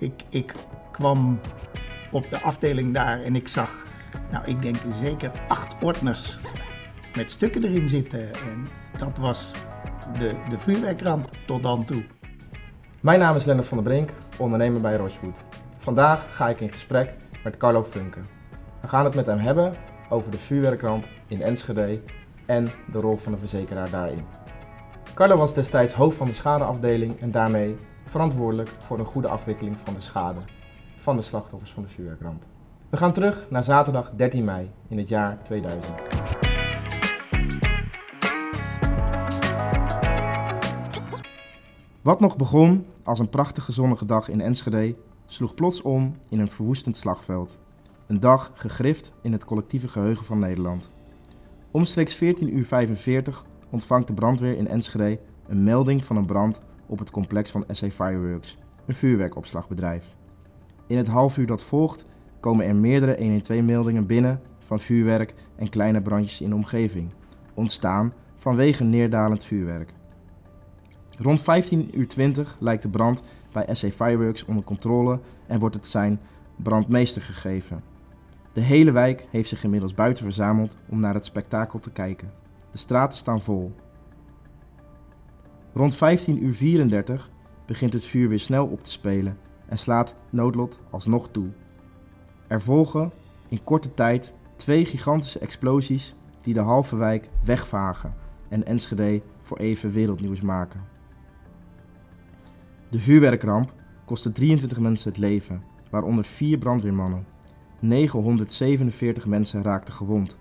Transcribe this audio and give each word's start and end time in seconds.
Ik, 0.00 0.22
ik 0.28 0.54
kwam 0.92 1.40
op 2.10 2.30
de 2.30 2.40
afdeling 2.40 2.94
daar 2.94 3.22
en 3.22 3.36
ik 3.36 3.48
zag, 3.48 3.84
nou 4.30 4.44
ik 4.44 4.62
denk 4.62 4.76
zeker 5.02 5.30
acht 5.48 5.76
ordners 5.82 6.38
met 7.16 7.30
stukken 7.30 7.64
erin 7.64 7.88
zitten. 7.88 8.34
En 8.34 8.66
dat 8.98 9.18
was 9.18 9.54
de, 10.18 10.34
de 10.48 10.58
vuurwerkramp 10.58 11.28
tot 11.46 11.62
dan 11.62 11.84
toe. 11.84 12.04
Mijn 13.00 13.18
naam 13.18 13.36
is 13.36 13.44
Lennart 13.44 13.68
van 13.68 13.76
der 13.76 13.86
Brink, 13.86 14.10
ondernemer 14.38 14.80
bij 14.80 14.96
Rochewood. 14.96 15.44
Vandaag 15.78 16.36
ga 16.36 16.48
ik 16.48 16.60
in 16.60 16.72
gesprek 16.72 17.14
met 17.44 17.56
Carlo 17.56 17.82
Funke. 17.82 18.20
We 18.80 18.88
gaan 18.88 19.04
het 19.04 19.14
met 19.14 19.26
hem 19.26 19.38
hebben 19.38 19.74
over 20.08 20.30
de 20.30 20.38
vuurwerkramp 20.38 21.04
in 21.26 21.42
Enschede 21.42 22.02
en 22.46 22.68
de 22.90 23.00
rol 23.00 23.16
van 23.16 23.32
de 23.32 23.38
verzekeraar 23.38 23.90
daarin. 23.90 24.24
Carlo 25.14 25.36
was 25.36 25.54
destijds 25.54 25.92
hoofd 25.92 26.16
van 26.16 26.26
de 26.26 26.34
schadeafdeling 26.34 27.20
en 27.20 27.30
daarmee 27.30 27.76
verantwoordelijk 28.10 28.68
voor 28.68 28.98
een 28.98 29.04
goede 29.04 29.28
afwikkeling 29.28 29.76
van 29.78 29.94
de 29.94 30.00
schade 30.00 30.40
van 30.96 31.16
de 31.16 31.22
slachtoffers 31.22 31.72
van 31.72 31.82
de 31.82 31.88
vuurwerkramp. 31.88 32.42
We 32.88 32.96
gaan 32.96 33.12
terug 33.12 33.46
naar 33.50 33.64
zaterdag 33.64 34.10
13 34.16 34.44
mei 34.44 34.70
in 34.88 34.98
het 34.98 35.08
jaar 35.08 35.42
2000. 35.42 35.94
Wat 42.02 42.20
nog 42.20 42.36
begon 42.36 42.86
als 43.04 43.18
een 43.18 43.28
prachtige 43.28 43.72
zonnige 43.72 44.04
dag 44.04 44.28
in 44.28 44.40
Enschede, 44.40 44.96
sloeg 45.26 45.54
plots 45.54 45.82
om 45.82 46.16
in 46.28 46.38
een 46.38 46.50
verwoestend 46.50 46.96
slagveld. 46.96 47.58
Een 48.06 48.20
dag 48.20 48.50
gegrift 48.54 49.12
in 49.22 49.32
het 49.32 49.44
collectieve 49.44 49.88
geheugen 49.88 50.24
van 50.24 50.38
Nederland. 50.38 50.90
Omstreeks 51.70 52.14
14.45 52.14 52.20
uur 52.20 53.42
ontvangt 53.70 54.06
de 54.06 54.14
brandweer 54.14 54.56
in 54.56 54.68
Enschede 54.68 55.20
een 55.46 55.64
melding 55.64 56.04
van 56.04 56.16
een 56.16 56.26
brand 56.26 56.60
op 56.90 56.98
het 56.98 57.10
complex 57.10 57.50
van 57.50 57.64
SA 57.68 57.88
Fireworks, 57.88 58.58
een 58.86 58.94
vuurwerkopslagbedrijf. 58.94 60.14
In 60.86 60.96
het 60.96 61.08
half 61.08 61.38
uur 61.38 61.46
dat 61.46 61.62
volgt 61.62 62.04
komen 62.40 62.66
er 62.66 62.76
meerdere 62.76 63.40
112-meldingen 63.42 64.06
binnen 64.06 64.40
van 64.58 64.80
vuurwerk 64.80 65.34
en 65.56 65.68
kleine 65.68 66.02
brandjes 66.02 66.40
in 66.40 66.48
de 66.48 66.54
omgeving, 66.54 67.10
ontstaan 67.54 68.12
vanwege 68.36 68.84
neerdalend 68.84 69.44
vuurwerk. 69.44 69.92
Rond 71.18 71.40
15.20 71.40 71.46
uur 71.92 72.56
lijkt 72.58 72.82
de 72.82 72.88
brand 72.88 73.22
bij 73.52 73.74
SA 73.74 73.88
Fireworks 73.88 74.44
onder 74.44 74.64
controle 74.64 75.20
en 75.46 75.58
wordt 75.60 75.74
het 75.74 75.86
zijn 75.86 76.20
brandmeester 76.56 77.22
gegeven. 77.22 77.82
De 78.52 78.60
hele 78.60 78.90
wijk 78.90 79.26
heeft 79.30 79.48
zich 79.48 79.64
inmiddels 79.64 79.94
buiten 79.94 80.24
verzameld 80.24 80.76
om 80.88 81.00
naar 81.00 81.14
het 81.14 81.24
spektakel 81.24 81.78
te 81.78 81.90
kijken. 81.90 82.32
De 82.70 82.78
straten 82.78 83.18
staan 83.18 83.42
vol. 83.42 83.72
Rond 85.72 85.94
15.34 85.94 85.98
uur 86.28 87.28
begint 87.66 87.92
het 87.92 88.04
vuur 88.04 88.28
weer 88.28 88.40
snel 88.40 88.66
op 88.66 88.84
te 88.84 88.90
spelen 88.90 89.38
en 89.66 89.78
slaat 89.78 90.16
noodlot 90.30 90.80
alsnog 90.90 91.28
toe. 91.30 91.48
Er 92.46 92.62
volgen 92.62 93.12
in 93.48 93.64
korte 93.64 93.94
tijd 93.94 94.32
twee 94.56 94.84
gigantische 94.84 95.38
explosies 95.38 96.14
die 96.42 96.54
de 96.54 96.60
halve 96.60 96.96
wijk 96.96 97.28
wegvagen 97.44 98.14
en 98.48 98.66
Enschede 98.66 99.22
voor 99.42 99.58
even 99.58 99.92
wereldnieuws 99.92 100.40
maken. 100.40 100.80
De 102.88 102.98
vuurwerkramp 102.98 103.72
kostte 104.04 104.32
23 104.32 104.78
mensen 104.78 105.10
het 105.10 105.18
leven, 105.18 105.62
waaronder 105.90 106.24
vier 106.24 106.58
brandweermannen. 106.58 107.26
947 107.80 109.26
mensen 109.26 109.62
raakten 109.62 109.94
gewond, 109.94 110.38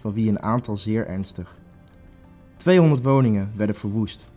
van 0.00 0.12
wie 0.12 0.28
een 0.28 0.42
aantal 0.42 0.76
zeer 0.76 1.06
ernstig. 1.06 1.58
200 2.56 3.02
woningen 3.02 3.52
werden 3.56 3.76
verwoest. 3.76 4.31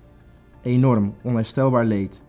Enorm, 0.65 1.15
onherstelbaar 1.21 1.85
leed, 1.85 2.21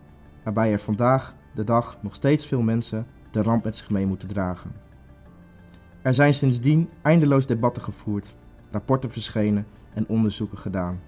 waarbij 0.43 0.71
er 0.71 0.79
vandaag 0.79 1.35
de 1.53 1.63
dag 1.63 1.97
nog 2.01 2.15
steeds 2.15 2.45
veel 2.45 2.61
mensen 2.61 3.05
de 3.31 3.41
ramp 3.41 3.63
met 3.63 3.75
zich 3.75 3.89
mee 3.89 4.05
moeten 4.05 4.27
dragen. 4.27 4.71
Er 6.01 6.13
zijn 6.13 6.33
sindsdien 6.33 6.89
eindeloos 7.01 7.45
debatten 7.45 7.83
gevoerd, 7.83 8.35
rapporten 8.71 9.11
verschenen 9.11 9.67
en 9.93 10.07
onderzoeken 10.07 10.57
gedaan. 10.57 10.99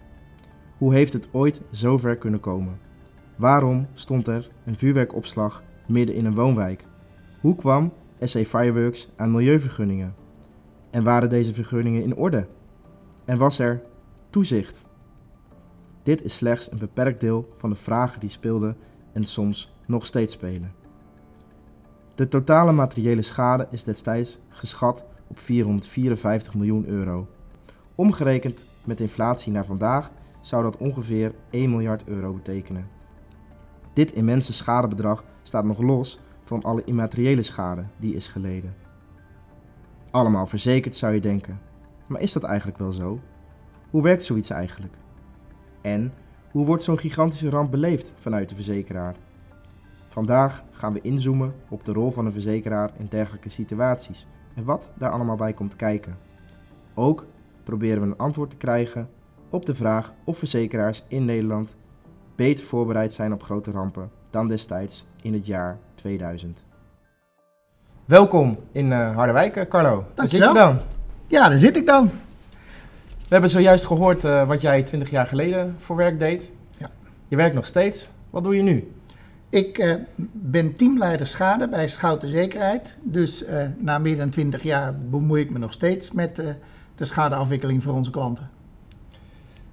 Hoe 0.77 0.93
heeft 0.93 1.13
het 1.13 1.29
ooit 1.31 1.61
zo 1.71 1.97
ver 1.97 2.17
kunnen 2.17 2.39
komen? 2.39 2.79
Waarom 3.35 3.87
stond 3.93 4.27
er 4.27 4.49
een 4.65 4.77
vuurwerkopslag 4.77 5.63
midden 5.87 6.15
in 6.15 6.25
een 6.25 6.35
woonwijk? 6.35 6.85
Hoe 7.41 7.55
kwam 7.55 7.93
SA 8.19 8.43
Fireworks 8.43 9.09
aan 9.15 9.31
milieuvergunningen? 9.31 10.15
En 10.89 11.03
waren 11.03 11.29
deze 11.29 11.53
vergunningen 11.53 12.03
in 12.03 12.15
orde? 12.15 12.47
En 13.25 13.37
was 13.37 13.59
er 13.59 13.81
toezicht? 14.29 14.87
Dit 16.03 16.23
is 16.23 16.33
slechts 16.33 16.71
een 16.71 16.77
beperkt 16.77 17.19
deel 17.19 17.53
van 17.57 17.69
de 17.69 17.75
vragen 17.75 18.19
die 18.19 18.29
speelden 18.29 18.77
en 19.13 19.23
soms 19.23 19.73
nog 19.85 20.05
steeds 20.05 20.33
spelen. 20.33 20.73
De 22.15 22.27
totale 22.27 22.71
materiële 22.71 23.21
schade 23.21 23.67
is 23.71 23.83
destijds 23.83 24.39
geschat 24.49 25.05
op 25.27 25.39
454 25.39 26.55
miljoen 26.55 26.85
euro. 26.87 27.27
Omgerekend 27.95 28.65
met 28.83 28.99
inflatie 28.99 29.51
naar 29.51 29.65
vandaag 29.65 30.11
zou 30.41 30.63
dat 30.63 30.77
ongeveer 30.77 31.33
1 31.49 31.69
miljard 31.69 32.03
euro 32.05 32.33
betekenen. 32.33 32.87
Dit 33.93 34.11
immense 34.11 34.53
schadebedrag 34.53 35.23
staat 35.41 35.63
nog 35.63 35.81
los 35.81 36.19
van 36.43 36.63
alle 36.63 36.83
immateriële 36.83 37.43
schade 37.43 37.83
die 37.97 38.15
is 38.15 38.27
geleden. 38.27 38.75
Allemaal 40.11 40.47
verzekerd 40.47 40.95
zou 40.95 41.13
je 41.13 41.21
denken. 41.21 41.59
Maar 42.07 42.21
is 42.21 42.33
dat 42.33 42.43
eigenlijk 42.43 42.77
wel 42.77 42.91
zo? 42.91 43.19
Hoe 43.89 44.03
werkt 44.03 44.23
zoiets 44.23 44.49
eigenlijk? 44.49 44.93
En 45.81 46.13
hoe 46.51 46.65
wordt 46.65 46.83
zo'n 46.83 46.99
gigantische 46.99 47.49
ramp 47.49 47.71
beleefd 47.71 48.13
vanuit 48.17 48.49
de 48.49 48.55
verzekeraar? 48.55 49.15
Vandaag 50.09 50.63
gaan 50.71 50.93
we 50.93 51.01
inzoomen 51.01 51.53
op 51.69 51.85
de 51.85 51.93
rol 51.93 52.11
van 52.11 52.25
een 52.25 52.31
verzekeraar 52.31 52.91
in 52.97 53.05
dergelijke 53.09 53.49
situaties 53.49 54.27
en 54.55 54.63
wat 54.63 54.91
daar 54.97 55.11
allemaal 55.11 55.35
bij 55.35 55.53
komt 55.53 55.75
kijken. 55.75 56.17
Ook 56.93 57.25
proberen 57.63 58.01
we 58.01 58.07
een 58.07 58.17
antwoord 58.17 58.49
te 58.49 58.55
krijgen 58.55 59.09
op 59.49 59.65
de 59.65 59.75
vraag 59.75 60.13
of 60.23 60.37
verzekeraars 60.37 61.03
in 61.07 61.25
Nederland 61.25 61.75
beter 62.35 62.65
voorbereid 62.65 63.13
zijn 63.13 63.33
op 63.33 63.43
grote 63.43 63.71
rampen 63.71 64.11
dan 64.29 64.47
destijds 64.47 65.05
in 65.21 65.33
het 65.33 65.45
jaar 65.45 65.77
2000. 65.95 66.63
Welkom 68.05 68.59
in 68.71 68.85
uh, 68.85 69.15
Harderwijk, 69.15 69.55
eh, 69.55 69.67
Carlo. 69.67 70.05
Daar 70.13 70.27
zit 70.27 70.45
je 70.45 70.53
dan. 70.53 70.79
Ja, 71.27 71.49
daar 71.49 71.57
zit 71.57 71.77
ik 71.77 71.85
dan. 71.85 72.11
We 73.29 73.35
hebben 73.35 73.53
zojuist 73.53 73.85
gehoord 73.85 74.23
uh, 74.23 74.47
wat 74.47 74.61
jij 74.61 74.83
20 74.83 75.09
jaar 75.09 75.27
geleden 75.27 75.75
voor 75.77 75.95
werk 75.95 76.19
deed. 76.19 76.51
Ja. 76.77 76.89
Je 77.27 77.35
werkt 77.35 77.55
nog 77.55 77.65
steeds. 77.65 78.09
Wat 78.29 78.43
doe 78.43 78.55
je 78.55 78.61
nu? 78.61 78.91
Ik 79.49 79.77
uh, 79.77 79.95
ben 80.31 80.75
teamleider 80.75 81.27
schade 81.27 81.67
bij 81.67 81.87
Schouten 81.87 82.29
Zekerheid. 82.29 82.97
Dus 83.03 83.47
uh, 83.47 83.67
na 83.77 83.97
meer 83.97 84.17
dan 84.17 84.29
20 84.29 84.63
jaar 84.63 84.95
bemoei 84.95 85.41
ik 85.41 85.49
me 85.49 85.59
nog 85.59 85.73
steeds 85.73 86.11
met 86.11 86.35
de 86.95 87.05
schadeafwikkeling 87.05 87.83
voor 87.83 87.93
onze 87.93 88.11
klanten. 88.11 88.49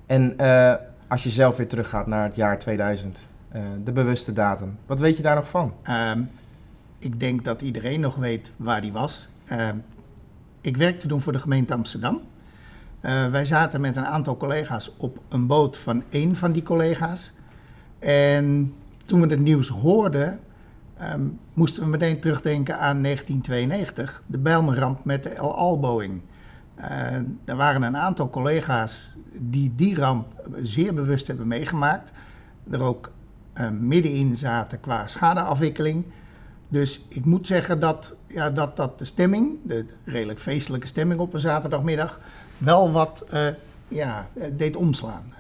En 0.07 0.37
als 1.09 1.23
je 1.23 1.31
zelf 1.31 1.57
weer 1.57 1.69
teruggaat 1.69 2.07
naar 2.07 2.25
het 2.25 2.37
jaar 2.37 2.59
2000, 2.59 3.27
de 3.85 3.93
bewuste 3.93 4.33
datum, 4.33 4.79
wat 4.87 4.99
weet 4.99 5.17
je 5.17 5.23
daar 5.23 5.35
nog 5.35 5.49
van? 5.49 5.73
Ehm, 5.83 6.23
ik 6.99 7.21
denk 7.21 7.45
dat 7.45 7.63
iedereen 7.63 8.01
nog 8.01 8.17
weet 8.17 8.53
waar 8.57 8.81
die 8.81 8.93
was. 8.93 9.29
Ehm, 9.45 9.77
ik 10.61 10.77
werkte 10.77 11.09
toen 11.09 11.21
voor 11.21 11.33
de 11.33 11.39
gemeente 11.39 11.75
Amsterdam. 11.75 12.21
Wij 13.31 13.45
zaten 13.45 13.81
met 13.81 13.97
een 13.97 14.07
aantal 14.07 14.37
collega's 14.37 14.93
op 14.97 15.19
een 15.29 15.47
boot 15.47 15.79
van 15.79 16.03
één 16.09 16.37
van 16.37 16.53
die 16.53 16.63
collega's. 16.63 17.33
En 17.99 18.75
toen 19.05 19.21
we 19.21 19.27
het 19.27 19.41
nieuws 19.41 19.69
hoorden, 19.69 20.41
um, 21.03 21.39
moesten 21.53 21.83
we 21.83 21.89
meteen 21.89 22.21
terugdenken 22.21 22.79
aan 22.79 23.03
1992, 23.03 24.23
de 24.27 24.39
Bijlmerramp 24.39 25.05
met 25.05 25.23
de 25.23 25.29
El 25.29 25.57
Al-Boeing. 25.57 26.21
Uh, 26.79 27.15
er 27.45 27.57
waren 27.57 27.83
een 27.83 27.97
aantal 27.97 28.31
collega's 28.31 29.17
die 29.33 29.73
die 29.75 29.97
ramp 29.97 30.27
zeer 30.63 30.95
bewust 30.95 31.27
hebben 31.27 31.47
meegemaakt. 31.47 32.13
Er 32.71 32.83
ook 32.83 33.11
uh, 33.55 33.69
middenin 33.71 34.37
zaten 34.37 34.81
qua 34.81 35.07
schadeafwikkeling. 35.07 36.05
Dus 36.69 37.01
ik 37.09 37.25
moet 37.25 37.47
zeggen 37.47 37.81
dat, 37.81 38.17
ja, 38.27 38.51
dat, 38.51 38.77
dat 38.77 38.99
de 38.99 39.05
stemming, 39.05 39.59
de 39.63 39.87
redelijk 40.05 40.39
feestelijke 40.39 40.87
stemming 40.87 41.21
op 41.21 41.35
een 41.35 41.41
zaterdagmiddag, 41.41 42.21
wel 42.59 42.93
wat 42.93 43.25
uh, 43.33 43.49
ja, 43.89 44.27
deed 44.57 44.77
omslaan 44.77 45.35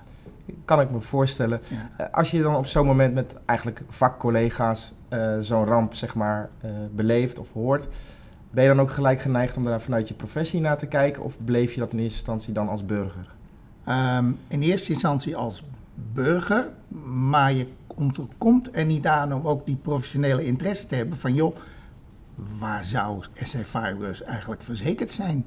kan 0.65 0.81
ik 0.81 0.91
me 0.91 1.01
voorstellen. 1.01 1.61
Eh, 1.97 2.07
als 2.13 2.31
je 2.31 2.43
dan 2.43 2.57
op 2.57 2.67
zo'n 2.67 2.87
moment 2.87 3.15
met 3.15 3.37
eigenlijk 3.45 3.83
vakcollega's 3.89 4.93
uh, 5.11 5.39
zo'n 5.41 5.65
ramp 5.65 5.95
zeg 5.95 6.15
maar 6.15 6.51
uh, 6.65 6.71
beleeft 6.95 7.39
of 7.39 7.53
hoort, 7.53 7.89
ben 8.51 8.63
je 8.63 8.69
dan 8.69 8.81
ook 8.81 8.91
gelijk 8.91 9.21
geneigd 9.21 9.57
om 9.57 9.65
daar 9.65 9.81
vanuit 9.81 10.09
je 10.09 10.15
professie 10.15 10.61
naar 10.61 10.79
te 10.79 10.87
kijken 10.87 11.23
of 11.23 11.37
bleef 11.45 11.73
je 11.73 11.81
dat 11.81 11.93
in 11.93 11.99
eerste 11.99 12.19
instantie 12.19 12.53
dan 12.53 12.69
als 12.69 12.85
burger? 12.85 13.35
Um, 13.89 14.39
in 14.49 14.63
eerste 14.63 14.93
instantie 14.93 15.37
als 15.37 15.63
burger, 16.13 16.71
maar 17.31 17.53
je 17.53 17.67
komt 18.39 18.77
er 18.77 18.85
niet 18.85 19.07
aan 19.07 19.35
om 19.35 19.47
ook 19.47 19.67
die 19.67 19.77
professionele 19.77 20.45
interesse 20.45 20.87
te 20.87 20.95
hebben 20.95 21.19
van 21.19 21.35
joh, 21.35 21.57
waar 22.59 22.85
zou 22.85 23.25
SA 23.43 23.65
Fireworks 23.65 24.23
eigenlijk 24.23 24.63
verzekerd 24.63 25.13
zijn? 25.13 25.47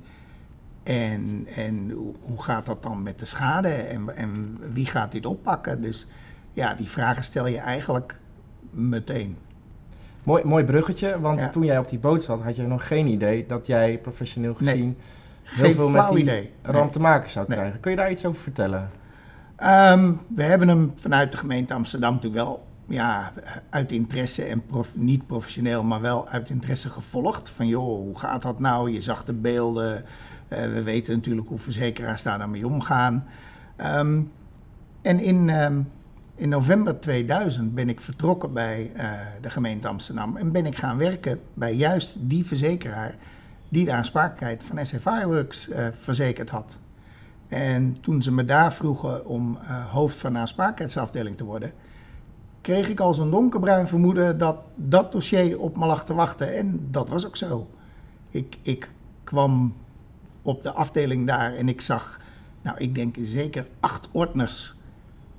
En, 0.90 1.48
en 1.56 1.92
hoe 2.20 2.44
gaat 2.44 2.66
dat 2.66 2.84
dan 2.84 3.04
met 3.04 3.20
de 3.20 3.26
schade 3.26 3.68
en, 3.70 4.16
en 4.16 4.58
wie 4.74 4.86
gaat 4.86 5.12
dit 5.12 5.26
oppakken? 5.26 5.82
Dus 5.82 6.08
ja, 6.54 6.74
die 6.74 6.88
vragen 6.88 7.24
stel 7.24 7.48
je 7.48 7.58
eigenlijk 7.58 8.20
meteen. 8.72 9.38
Mooi, 10.24 10.44
mooi 10.44 10.64
bruggetje, 10.64 11.20
want 11.20 11.40
Ja. 11.40 11.50
toen 11.50 11.66
jij 11.66 11.78
op 11.78 11.90
die 11.90 12.00
boot 12.00 12.24
zat, 12.24 12.42
had 12.42 12.56
je 12.56 12.68
nog 12.68 12.88
geen 12.88 13.08
idee 13.08 13.46
dat 13.46 13.68
jij 13.68 13.98
professioneel 13.98 14.56
Nee. 14.60 14.70
gezien 14.74 14.98
heel 15.44 15.66
Geen 15.66 15.76
veel 15.76 15.90
met 15.90 16.08
die 16.10 16.18
idee. 16.18 16.52
ramp 16.62 16.84
Nee. 16.84 16.90
te 16.90 17.00
maken 17.00 17.30
zou 17.30 17.46
Nee. 17.48 17.58
krijgen. 17.58 17.80
Kun 17.80 17.92
je 17.92 17.98
daar 17.98 18.12
iets 18.12 18.26
over 18.26 18.42
vertellen? 18.42 18.90
Ehm, 19.56 20.14
we 20.36 20.44
hebben 20.44 20.68
hem 20.68 20.92
vanuit 20.96 21.32
de 21.32 21.38
gemeente 21.38 21.74
Amsterdam 21.74 22.14
natuurlijk 22.14 22.44
wel 22.44 22.68
ja, 22.88 23.32
uit 23.70 23.92
interesse 23.92 24.44
en 24.44 24.66
prof- 24.66 24.96
niet 24.96 25.28
professioneel, 25.28 25.84
maar 25.84 26.02
wel 26.02 26.28
uit 26.28 26.50
interesse 26.50 26.90
gevolgd. 26.90 27.50
Van 27.50 27.68
joh, 27.68 27.84
hoe 27.86 28.20
gaat 28.20 28.42
dat 28.42 28.60
nou? 28.60 28.92
Je 28.92 29.02
zag 29.02 29.24
de 29.24 29.34
beelden. 29.34 30.04
Eh, 30.50 30.62
we 30.62 30.84
weten 30.84 31.14
natuurlijk 31.14 31.48
hoe 31.48 31.58
verzekeraars 31.58 32.24
daar 32.24 32.38
dan 32.38 32.52
mee 32.52 32.68
omgaan. 32.68 33.26
Ehm, 33.76 34.22
en 35.02 35.20
in, 35.20 35.50
ehm, 35.50 35.82
in 36.36 36.50
november 36.50 37.00
2000 37.00 37.76
ben 37.76 37.90
ik 37.90 38.02
vertrokken 38.02 38.54
bij 38.54 38.92
eh, 38.96 39.12
de 39.42 39.50
gemeente 39.50 39.88
Amsterdam 39.88 40.38
en 40.38 40.52
ben 40.52 40.66
ik 40.66 40.78
gaan 40.78 40.98
werken 40.98 41.40
bij 41.54 41.74
juist 41.74 42.16
die 42.20 42.46
verzekeraar 42.46 43.16
die 43.70 43.86
de 43.86 43.94
aansprakelijkheid 43.94 44.64
van 44.64 44.86
SC 44.86 45.00
Fireworks 45.02 45.70
eh, 45.70 45.88
verzekerd 45.92 46.50
had. 46.50 46.80
En 47.48 47.98
toen 48.02 48.22
ze 48.22 48.32
me 48.32 48.46
daar 48.46 48.74
vroegen 48.74 49.26
om 49.26 49.58
hoofd 49.92 50.18
van 50.18 50.34
de 50.34 50.40
aansprakelijkheidsafdeling 50.40 51.38
te 51.38 51.44
worden, 51.44 51.72
kreeg 52.62 52.90
ik 52.90 53.00
al 53.00 53.14
zo'n 53.14 53.32
donkerbruin 53.32 53.88
vermoeden 53.88 54.38
dat 54.38 54.58
dat 54.76 55.12
dossier 55.12 55.60
op 55.60 55.78
me 55.78 55.86
lag 55.86 56.06
te 56.06 56.14
wachten. 56.14 56.56
En 56.56 56.88
dat 56.92 57.10
was 57.10 57.28
ook 57.28 57.38
zo. 57.38 57.68
Ik, 58.30 58.58
ik 58.62 58.92
kwam 59.24 59.74
op 60.42 60.64
de 60.64 60.72
afdeling 60.72 61.28
daar 61.28 61.54
en 61.54 61.70
ik 61.70 61.82
zag, 61.82 62.20
nou 62.62 62.78
ik 62.78 62.96
denk 62.96 63.16
zeker 63.22 63.68
acht 63.80 64.10
ordners 64.12 64.76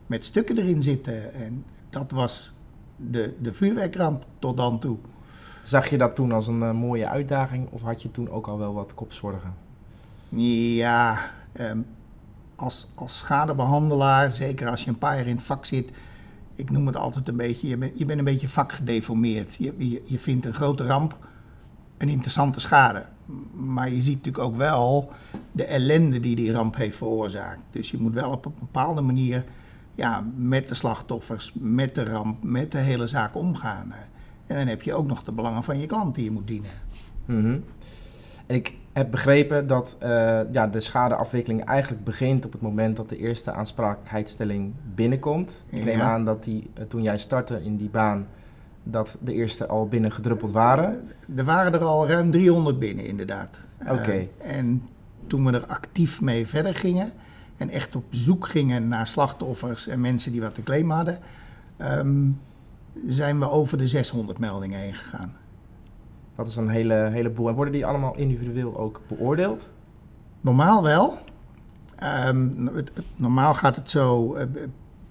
met 0.07 0.25
stukken 0.25 0.59
erin 0.59 0.83
zitten. 0.83 1.35
En 1.35 1.65
dat 1.91 2.11
was 2.11 2.53
de, 2.97 3.35
de 3.41 3.53
vuurwerkramp 3.53 4.27
tot 4.39 4.57
dan 4.57 4.79
toe. 4.79 4.97
Zag 5.63 5.89
je 5.89 5.99
dat 5.99 6.15
toen 6.15 6.33
als 6.33 6.47
een 6.47 6.63
eh, 6.63 6.73
mooie 6.73 7.09
uitdaging 7.09 7.71
of 7.71 7.83
had 7.83 8.03
je 8.03 8.11
toen 8.11 8.31
ook 8.31 8.47
al 8.47 8.59
wel 8.59 8.75
wat 8.75 8.95
kopzorgen? 8.95 9.55
Ja, 10.29 11.19
ehm, 11.53 11.81
als, 12.57 12.89
als 12.95 13.19
schadebehandelaar, 13.19 14.33
zeker 14.33 14.69
als 14.69 14.85
je 14.85 14.91
een 14.91 14.99
paar 14.99 15.17
jaar 15.17 15.27
in 15.27 15.37
het 15.37 15.45
vak 15.45 15.65
zit, 15.65 15.91
ik 16.55 16.71
noem 16.71 16.87
het 16.87 16.97
altijd 16.97 17.29
een 17.29 17.37
beetje, 17.37 17.69
je 17.69 17.77
bent, 17.77 17.99
je 17.99 18.05
bent 18.05 18.19
een 18.19 18.25
beetje 18.25 18.49
vakgedeformeerd. 18.49 19.55
Je, 19.55 19.75
je, 19.77 20.03
je 20.05 20.19
vindt 20.19 20.47
een 20.47 20.55
grote 20.55 20.85
ramp 20.85 21.19
een 21.99 22.09
interessante 22.09 22.61
schade. 22.61 23.07
Maar 23.53 23.91
je 23.91 24.01
ziet 24.03 24.17
natuurlijk 24.17 24.45
ook 24.45 24.57
wel 24.57 25.11
de 25.53 25.65
ellende 25.65 26.21
die 26.21 26.37
die 26.37 26.53
ramp 26.53 26.77
heeft 26.77 26.97
veroorzaakt. 26.97 27.61
Dus 27.71 27.91
je 27.91 27.99
moet 27.99 28.15
wel 28.15 28.31
op 28.31 28.45
een 28.45 28.55
bepaalde 28.59 29.01
manier 29.01 29.45
ja, 29.95 30.25
met 30.37 30.69
de 30.69 30.75
slachtoffers, 30.75 31.53
met 31.59 31.95
de 31.95 32.05
ramp, 32.05 32.43
met 32.43 32.73
de 32.73 32.79
hele 32.79 33.07
zaak 33.07 33.37
omgaan. 33.37 33.93
En 34.47 34.57
dan 34.57 34.67
heb 34.67 34.83
je 34.83 34.95
ook 34.95 35.07
nog 35.07 35.23
de 35.25 35.33
belangen 35.33 35.63
van 35.63 35.79
je 35.81 35.87
klant 35.87 36.15
die 36.15 36.25
je 36.25 36.31
moet 36.31 36.47
dienen. 36.47 36.71
Mhm. 37.25 37.59
En 38.47 38.57
ik 38.57 38.75
heb 38.93 39.11
begrepen 39.11 39.67
dat 39.67 39.97
eh, 39.99 40.41
ja, 40.53 40.67
de 40.67 40.81
schadeafwikkeling 40.81 41.65
eigenlijk 41.65 42.05
begint 42.05 42.45
op 42.45 42.53
het 42.53 42.61
moment 42.61 42.97
dat 42.97 43.09
de 43.09 43.17
eerste 43.17 43.53
aansprakelijkheidsstelling 43.53 44.73
binnenkomt. 44.95 45.65
Ik 45.69 45.85
neem 45.85 45.99
Ja. 45.99 46.05
aan 46.05 46.25
dat 46.25 46.45
die, 46.45 46.71
eh, 46.75 46.85
toen 46.85 47.03
jij 47.03 47.19
startte 47.19 47.63
in 47.65 47.77
die 47.77 47.89
baan, 47.89 48.27
dat 48.83 49.17
de 49.21 49.33
eerste 49.33 49.67
al 49.67 49.89
binnengedruppeld 49.89 50.51
waren. 50.51 51.09
Er 51.37 51.45
waren 51.45 51.73
er 51.73 51.85
al 51.85 52.09
ruim 52.09 52.31
300 52.31 52.79
binnen, 52.79 53.05
inderdaad. 53.07 53.61
Oké. 53.81 54.11
Eh, 54.39 54.57
en 54.59 54.83
toen 55.27 55.45
we 55.45 55.53
er 55.53 55.67
actief 55.67 56.21
mee 56.21 56.47
verder 56.47 56.75
gingen 56.75 57.13
en 57.57 57.69
echt 57.69 57.97
op 57.97 58.05
zoek 58.11 58.47
gingen 58.49 58.89
naar 58.89 59.07
slachtoffers 59.07 59.87
en 59.87 60.01
mensen 60.01 60.33
die 60.33 60.41
wat 60.41 60.55
te 60.55 60.63
claimen 60.63 60.97
hadden, 60.97 61.19
ehm, 61.77 62.29
zijn 63.07 63.39
we 63.39 63.51
over 63.51 63.79
de 63.79 63.87
600 63.87 64.39
meldingen 64.39 64.79
heen 64.79 64.95
gegaan. 64.95 65.33
Dat 66.37 66.49
is 66.49 66.57
een 66.57 66.69
hele, 66.69 67.09
heleboel. 67.13 67.49
En 67.49 67.55
worden 67.55 67.73
die 67.73 67.87
allemaal 67.87 68.17
individueel 68.17 68.79
ook 68.79 69.01
beoordeeld? 69.09 69.69
Normaal 70.41 70.83
wel. 70.83 71.19
Ehm, 71.97 72.67
het- 72.67 72.91
het- 72.95 73.05
normaal 73.17 73.55
gaat 73.55 73.77
het 73.77 73.91
zo, 73.91 74.35
eh, 74.35 74.47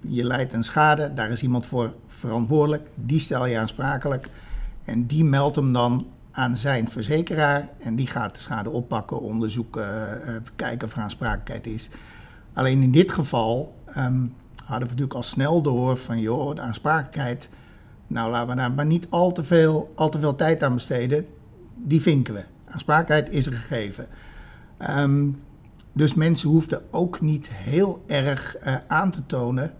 je 0.00 0.24
leidt 0.24 0.52
een 0.52 0.62
schade, 0.62 1.14
daar 1.14 1.30
is 1.30 1.42
iemand 1.42 1.66
voor 1.66 1.94
verantwoordelijk, 2.06 2.88
die 2.94 3.20
stel 3.20 3.46
je 3.46 3.58
aansprakelijk 3.58 4.28
en 4.84 5.06
die 5.06 5.24
meldt 5.24 5.56
hem 5.56 5.72
dan 5.72 6.06
aan 6.30 6.56
zijn 6.56 6.88
verzekeraar 6.88 7.68
en 7.78 7.96
die 7.96 8.06
gaat 8.06 8.34
de 8.34 8.40
schade 8.40 8.70
oppakken, 8.70 9.20
onderzoeken, 9.20 10.22
eh, 10.26 10.34
kijken 10.56 10.88
of 10.88 10.94
er 10.94 11.02
aansprakelijkheid 11.02 11.66
is. 11.66 11.90
Alleen 12.52 12.82
in 12.82 12.90
dit 12.90 13.12
geval 13.12 13.74
ehm, 13.84 14.26
hadden 14.64 14.88
we 14.88 14.94
natuurlijk 14.94 15.14
al 15.14 15.22
snel 15.22 15.62
door 15.62 15.96
van 15.96 16.18
joh, 16.20 16.54
de 16.54 16.60
aansprakelijkheid, 16.60 17.48
nou 18.06 18.30
laten 18.30 18.48
we 18.48 18.54
daar 18.54 18.72
maar 18.72 18.86
niet 18.86 19.06
al 19.10 19.32
te 19.32 19.44
veel, 19.44 19.92
al 19.94 20.08
te 20.08 20.20
veel 20.20 20.34
tijd 20.34 20.62
aan 20.62 20.74
besteden, 20.74 21.26
die 21.74 22.00
vinken 22.00 22.34
we. 22.34 22.44
Aansprakelijkheid 22.64 23.34
is 23.34 23.46
er 23.46 23.52
gegeven. 23.52 24.06
Ehm, 24.76 25.28
dus 25.92 26.14
mensen 26.14 26.48
hoefden 26.48 26.82
ook 26.90 27.20
niet 27.20 27.50
heel 27.52 28.04
erg 28.06 28.56
eh, 28.56 28.74
aan 28.86 29.10
te 29.10 29.26
tonen 29.26 29.74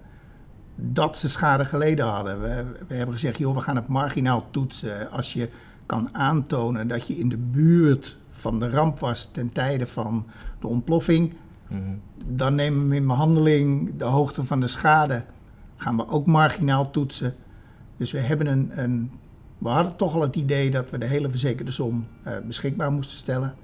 dat 0.80 1.18
ze 1.18 1.28
schade 1.28 1.64
geleden 1.64 2.06
hadden. 2.06 2.40
We, 2.40 2.64
we 2.88 2.94
hebben 2.94 3.14
gezegd, 3.14 3.38
joh, 3.38 3.54
we 3.54 3.60
gaan 3.60 3.76
het 3.76 3.86
marginaal 3.88 4.46
toetsen. 4.50 5.10
Als 5.10 5.32
je 5.32 5.48
kan 5.86 6.08
aantonen 6.12 6.88
dat 6.88 7.06
je 7.06 7.18
in 7.18 7.28
de 7.28 7.36
buurt 7.36 8.16
van 8.30 8.58
de 8.58 8.70
ramp 8.70 8.98
was 8.98 9.24
ten 9.32 9.48
tijde 9.48 9.86
van 9.86 10.26
de 10.60 10.66
ontploffing, 10.66 11.34
Mhm. 11.70 11.80
dan 12.26 12.54
nemen 12.54 12.88
we 12.88 12.96
in 12.96 13.06
behandeling 13.06 13.96
de 13.96 14.04
hoogte 14.04 14.44
van 14.44 14.60
de 14.60 14.66
schade. 14.66 15.24
Gaan 15.76 15.96
we 15.96 16.08
ook 16.08 16.26
marginaal 16.26 16.90
toetsen. 16.90 17.34
Dus 17.96 18.12
we 18.12 18.18
hebben 18.18 18.46
een, 18.46 18.70
een 18.74 19.10
we 19.58 19.68
hadden 19.68 19.96
toch 19.96 20.14
al 20.14 20.20
het 20.20 20.36
idee 20.36 20.70
dat 20.70 20.90
we 20.90 20.98
de 20.98 21.06
hele 21.06 21.30
verzekerde 21.30 21.70
som 21.70 22.06
eh, 22.22 22.32
beschikbaar 22.46 22.92
moesten 22.92 23.16
stellen. 23.16 23.54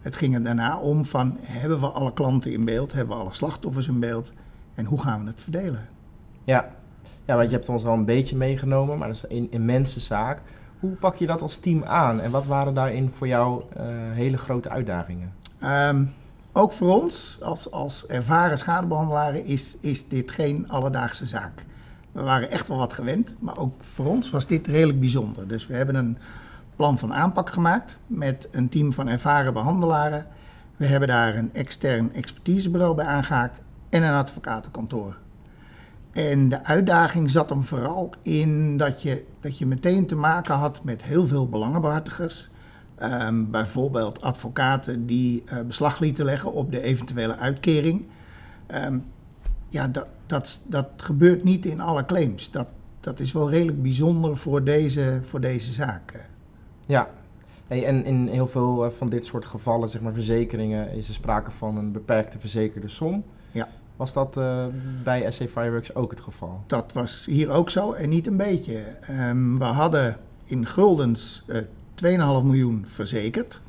Het 0.00 0.16
ging 0.16 0.34
er 0.34 0.42
daarna 0.42 0.78
om 0.78 1.04
van, 1.04 1.36
hebben 1.40 1.80
we 1.80 1.86
alle 1.86 2.12
klanten 2.12 2.52
in 2.52 2.64
beeld? 2.64 2.92
Hebben 2.92 3.16
we 3.16 3.22
alle 3.22 3.32
slachtoffers 3.32 3.88
in 3.88 4.00
beeld? 4.00 4.32
En 4.74 4.84
hoe 4.84 5.00
gaan 5.00 5.20
we 5.20 5.26
het 5.26 5.40
verdelen? 5.40 5.88
Ja. 6.44 6.68
ja, 7.24 7.36
want 7.36 7.50
je 7.50 7.56
hebt 7.56 7.68
ons 7.68 7.82
wel 7.82 7.92
een 7.92 8.04
beetje 8.04 8.36
meegenomen, 8.36 8.98
maar 8.98 9.08
dat 9.08 9.16
is 9.16 9.24
een 9.28 9.50
immense 9.50 10.00
zaak. 10.00 10.42
Hoe 10.80 10.90
pak 10.90 11.16
je 11.16 11.26
dat 11.26 11.42
als 11.42 11.56
team 11.56 11.84
aan 11.84 12.20
en 12.20 12.30
wat 12.30 12.46
waren 12.46 12.74
daarin 12.74 13.10
voor 13.10 13.26
jou 13.26 13.62
eh, 13.76 13.84
hele 14.12 14.38
grote 14.38 14.68
uitdagingen? 14.68 15.32
Ehm, 15.58 16.04
ook 16.52 16.72
voor 16.72 17.02
ons, 17.02 17.38
als, 17.42 17.70
als 17.70 18.06
ervaren 18.06 18.58
schadebehandelaren, 18.58 19.44
is, 19.44 19.76
is 19.80 20.08
dit 20.08 20.30
geen 20.30 20.68
alledaagse 20.68 21.26
zaak. 21.26 21.64
We 22.12 22.22
waren 22.22 22.50
echt 22.50 22.68
wel 22.68 22.78
wat 22.78 22.92
gewend, 22.92 23.34
maar 23.38 23.58
ook 23.58 23.84
voor 23.84 24.06
ons 24.06 24.30
was 24.30 24.46
dit 24.46 24.66
redelijk 24.66 25.00
bijzonder. 25.00 25.48
Dus 25.48 25.66
we 25.66 25.74
hebben 25.74 25.94
een 25.94 26.18
plan 26.76 26.98
van 26.98 27.14
aanpak 27.14 27.50
gemaakt 27.50 27.98
met 28.06 28.48
een 28.50 28.68
team 28.68 28.92
van 28.92 29.08
ervaren 29.08 29.52
behandelaren. 29.52 30.26
We 30.76 30.86
hebben 30.86 31.08
daar 31.08 31.36
een 31.36 31.54
extern 31.54 32.14
expertisebureau 32.14 32.94
bij 32.94 33.06
aangehaakt 33.06 33.62
en 33.88 34.02
een 34.02 34.14
advocatenkantoor. 34.14 35.16
En 36.12 36.48
de 36.48 36.64
uitdaging 36.64 37.30
zat 37.30 37.50
hem 37.50 37.62
vooral 37.62 38.12
in 38.22 38.76
dat 38.76 39.02
je, 39.02 39.24
dat 39.40 39.58
je 39.58 39.66
meteen 39.66 40.06
te 40.06 40.16
maken 40.16 40.54
had 40.54 40.84
met 40.84 41.02
heel 41.02 41.26
veel 41.26 41.48
belangenbehartigers. 41.48 42.50
Ehm, 42.94 43.50
bijvoorbeeld 43.50 44.20
advocaten 44.20 45.06
die 45.06 45.42
eh, 45.46 45.60
beslag 45.60 45.98
lieten 45.98 46.24
leggen 46.24 46.52
op 46.52 46.72
de 46.72 46.80
eventuele 46.80 47.36
uitkering. 47.36 48.06
Ehm, 48.66 48.98
ja, 49.68 49.88
dat, 49.88 50.08
dat, 50.26 50.62
dat 50.68 50.86
gebeurt 50.96 51.44
niet 51.44 51.64
in 51.64 51.80
alle 51.80 52.04
claims. 52.04 52.50
Dat, 52.50 52.68
dat 53.00 53.20
is 53.20 53.32
wel 53.32 53.50
redelijk 53.50 53.82
bijzonder 53.82 54.36
voor 54.36 54.64
deze, 54.64 55.20
voor 55.22 55.40
deze 55.40 55.72
zaak. 55.72 56.28
Ja, 56.86 57.08
hey, 57.66 57.84
en 57.84 58.04
in 58.04 58.26
heel 58.26 58.46
veel 58.46 58.84
eh, 58.84 58.90
van 58.90 59.08
dit 59.08 59.24
soort 59.24 59.44
gevallen, 59.44 59.88
zeg 59.88 60.00
maar 60.00 60.12
verzekeringen, 60.12 60.92
is 60.92 61.08
er 61.08 61.14
sprake 61.14 61.50
van 61.50 61.76
een 61.76 61.92
beperkte 61.92 62.38
verzekerde 62.38 62.88
som. 62.88 63.24
Ja. 63.50 63.68
Was 64.02 64.12
dat 64.12 64.36
eh, 64.36 64.64
bij 65.02 65.30
SC 65.30 65.48
Fireworks 65.48 65.94
ook 65.94 66.10
het 66.10 66.20
geval? 66.20 66.64
Dat 66.66 66.92
was 66.92 67.26
hier 67.26 67.50
ook 67.50 67.70
zo 67.70 67.92
en 67.92 68.08
niet 68.08 68.26
een 68.26 68.36
beetje. 68.36 68.76
Ehm, 69.00 69.58
we 69.58 69.64
hadden 69.64 70.16
in 70.44 70.66
guldens 70.66 71.42
eh 71.46 71.58
2,5 71.94 72.44
miljoen 72.44 72.84
verzekerd. 72.86 73.60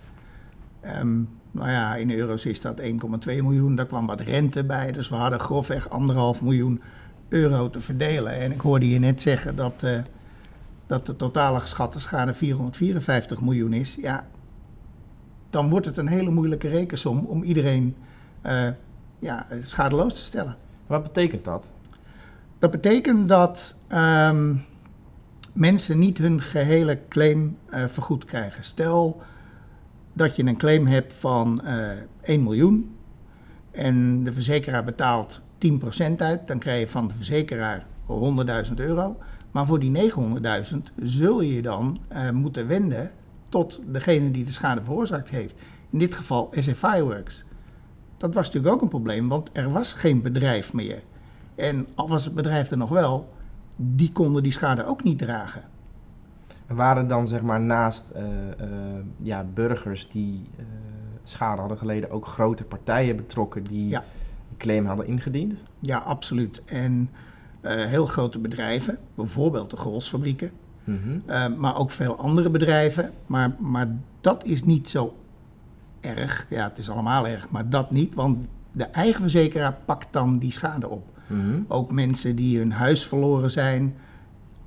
Ehm, 0.81 1.15
nou 1.51 1.69
ja, 1.69 1.95
in 1.95 2.11
euro's 2.11 2.45
is 2.45 2.61
dat 2.61 2.79
1,2 2.79 3.43
miljoen. 3.43 3.75
Daar 3.75 3.85
kwam 3.85 4.05
wat 4.05 4.21
rente 4.21 4.63
bij. 4.63 4.91
Dus 4.91 5.09
we 5.09 5.15
hadden 5.15 5.39
grofweg 5.39 5.87
1,5 5.89 6.41
miljoen 6.41 6.81
euro 7.29 7.69
te 7.69 7.81
verdelen. 7.81 8.33
En 8.33 8.51
ik 8.51 8.61
hoorde 8.61 8.89
je 8.89 8.99
net 8.99 9.21
zeggen 9.21 9.55
dat, 9.55 9.83
eh, 9.83 9.99
dat 10.87 11.05
de 11.05 11.15
totale 11.15 11.59
geschatte 11.59 11.99
schade 11.99 12.33
454 12.33 13.41
miljoen 13.41 13.73
is. 13.73 13.95
Ja, 13.95 14.27
dan 15.49 15.69
wordt 15.69 15.85
het 15.85 15.97
een 15.97 16.07
hele 16.07 16.31
moeilijke 16.31 16.67
rekensom 16.67 17.25
om 17.25 17.43
iedereen 17.43 17.95
ja, 19.23 19.47
schadeloos 19.63 20.13
te 20.13 20.23
stellen. 20.23 20.55
Wat 20.87 21.03
betekent 21.03 21.45
dat? 21.45 21.65
Dat 22.59 22.71
betekent 22.71 23.29
dat 23.29 23.75
ehm, 23.87 24.55
mensen 25.53 25.99
niet 25.99 26.17
hun 26.17 26.41
gehele 26.41 26.99
claim 27.09 27.57
eh, 27.69 27.85
vergoed 27.87 28.25
krijgen. 28.25 28.63
Stel 28.63 29.21
dat 30.13 30.35
je 30.35 30.45
een 30.45 30.57
claim 30.57 30.87
hebt 30.87 31.13
van 31.13 31.61
eh 31.61 31.91
1 32.21 32.43
miljoen 32.43 32.95
en 33.71 34.23
de 34.23 34.33
verzekeraar 34.33 34.83
betaalt 34.83 35.41
10% 35.57 36.15
uit, 36.17 36.47
dan 36.47 36.59
krijg 36.59 36.79
je 36.79 36.87
van 36.87 37.07
de 37.07 37.13
verzekeraar 37.13 37.85
100.000 38.67 38.73
euro. 38.75 39.17
Maar 39.51 39.65
voor 39.65 39.79
die 39.79 40.11
900.000 40.11 40.77
zul 41.03 41.41
je 41.41 41.61
dan 41.61 41.97
uh, 42.11 42.29
moeten 42.29 42.67
wenden 42.67 43.11
tot 43.49 43.81
degene 43.85 44.31
die 44.31 44.45
de 44.45 44.51
schade 44.51 44.83
veroorzaakt 44.83 45.29
heeft. 45.29 45.55
In 45.89 45.99
dit 45.99 46.13
geval 46.13 46.51
SF 46.55 46.77
Fireworks. 46.77 47.43
Dat 48.23 48.33
was 48.33 48.45
natuurlijk 48.45 48.73
ook 48.73 48.81
een 48.81 48.87
probleem, 48.87 49.29
want 49.29 49.49
er 49.53 49.71
was 49.71 49.93
geen 49.93 50.21
bedrijf 50.21 50.73
meer. 50.73 51.03
En 51.55 51.87
al 51.95 52.09
was 52.09 52.25
het 52.25 52.35
bedrijf 52.35 52.71
er 52.71 52.77
nog 52.77 52.89
wel, 52.89 53.33
die 53.75 54.11
konden 54.11 54.43
die 54.43 54.51
schade 54.51 54.85
ook 54.85 55.03
niet 55.03 55.17
dragen. 55.17 55.63
Er 56.67 56.75
waren 56.75 57.07
dan 57.07 57.27
zeg 57.27 57.41
maar 57.41 57.61
naast 57.61 58.11
uh, 58.15 58.23
uh, 58.23 58.67
ja, 59.19 59.45
burgers 59.53 60.09
die 60.09 60.49
uh, 60.59 60.65
schade 61.23 61.59
hadden 61.59 61.77
geleden 61.77 62.11
ook 62.11 62.27
grote 62.27 62.63
partijen 62.63 63.15
betrokken 63.15 63.63
die 63.63 63.89
ja. 63.89 64.03
een 64.49 64.57
claim 64.57 64.85
hadden 64.85 65.07
ingediend? 65.07 65.63
Ja, 65.79 65.97
absoluut. 65.97 66.61
En 66.65 67.09
heel 67.61 68.05
grote 68.05 68.39
bedrijven, 68.39 68.97
bijvoorbeeld 69.15 69.69
de 69.69 69.77
Grolsfabrieken, 69.77 70.51
mm 70.83 70.99
-hmm. 71.03 71.59
maar 71.59 71.77
ook 71.77 71.91
veel 71.91 72.17
andere 72.17 72.49
bedrijven. 72.49 73.11
Maar, 73.25 73.55
maar 73.59 73.95
dat 74.21 74.45
is 74.45 74.63
niet 74.63 74.89
zo 74.89 75.15
erg. 76.03 76.45
Ja, 76.49 76.67
het 76.67 76.77
is 76.77 76.89
allemaal 76.89 77.27
erg, 77.27 77.49
maar 77.49 77.69
dat 77.69 77.91
niet, 77.91 78.15
want 78.15 78.47
de 78.71 78.83
eigen 78.83 79.21
verzekeraar 79.21 79.77
pakt 79.85 80.07
dan 80.11 80.37
die 80.37 80.51
schade 80.51 80.89
op. 80.89 81.11
Mm 81.27 81.65
Ook 81.67 81.91
mensen 81.91 82.35
die 82.35 82.57
hun 82.57 82.71
huis 82.71 83.07
verloren 83.07 83.51
zijn, 83.51 83.95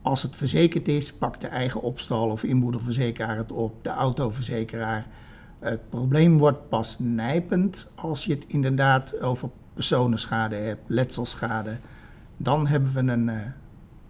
als 0.03 0.23
het 0.23 0.37
verzekerd 0.37 0.89
is, 0.89 1.13
pakt 1.13 1.41
de 1.41 1.47
eigen 1.47 1.83
opstal 1.83 2.31
of 2.31 2.45
inboedelverzekeraar 2.45 3.37
het 3.37 3.53
op, 3.53 3.85
de 3.85 3.91
autoverzekeraar. 3.91 5.07
Het 5.59 5.91
probleem 5.91 6.39
wordt 6.39 6.69
pas 6.69 6.97
nijpend 6.99 7.89
als 7.95 8.25
je 8.25 8.35
het 8.35 8.45
inderdaad 8.47 9.21
over 9.21 9.51
personenschade 9.75 10.55
hebt, 10.55 10.83
letselschade. 10.87 11.79
Dan 12.37 12.67
hebben 12.67 12.93
we 12.93 13.01
een, 13.01 13.29
uh, 13.29 13.35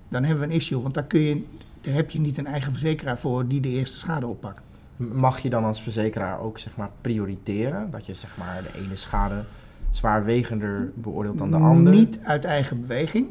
dan 0.08 0.24
hebben 0.24 0.48
we 0.48 0.52
een 0.52 0.60
issue, 0.60 0.80
want 0.80 0.94
daar, 0.94 1.04
kun 1.04 1.20
je, 1.20 1.44
daar 1.80 1.94
heb 1.94 2.10
je 2.10 2.20
niet 2.20 2.38
een 2.38 2.46
eigen 2.46 2.72
verzekeraar 2.72 3.18
voor 3.18 3.48
die 3.48 3.60
de 3.60 3.68
eerste 3.68 3.96
schade 3.96 4.26
oppakt. 4.26 4.62
Mag 4.96 5.38
je 5.38 5.50
dan 5.50 5.64
als 5.64 5.82
verzekeraar 5.82 6.40
ook 6.40 6.58
zeg 6.58 6.76
maar 6.76 6.90
prioriteren? 7.00 7.90
Dat 7.90 8.06
je 8.06 8.14
zeg 8.14 8.36
maar 8.36 8.62
de 8.62 8.78
ene 8.78 8.96
schade 8.96 9.44
zwaarwegender 9.90 10.92
beoordeelt 10.94 11.38
dan 11.38 11.50
de 11.50 11.56
andere? 11.56 11.96
Niet 11.96 12.18
uit 12.22 12.44
eigen 12.44 12.80
beweging. 12.80 13.26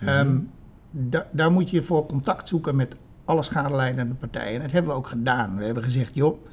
Mm 0.00 0.08
-hmm 0.08 0.48
da, 0.90 1.26
daar 1.30 1.52
moet 1.52 1.70
je 1.70 1.82
voor 1.82 2.06
contact 2.06 2.48
zoeken 2.48 2.76
met 2.76 2.96
alle 3.24 3.42
schadeleidende 3.42 4.14
partijen. 4.14 4.54
En 4.54 4.62
dat 4.62 4.72
hebben 4.72 4.90
we 4.90 4.98
ook 4.98 5.06
gedaan. 5.06 5.56
We 5.56 5.64
hebben 5.64 5.84
gezegd, 5.84 6.14
joh, 6.14 6.44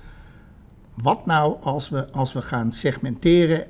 wat 0.93 1.25
nou 1.25 1.61
als 1.61 1.89
we, 1.89 2.11
als 2.11 2.33
we 2.33 2.41
gaan 2.41 2.71
segmenteren 2.71 3.67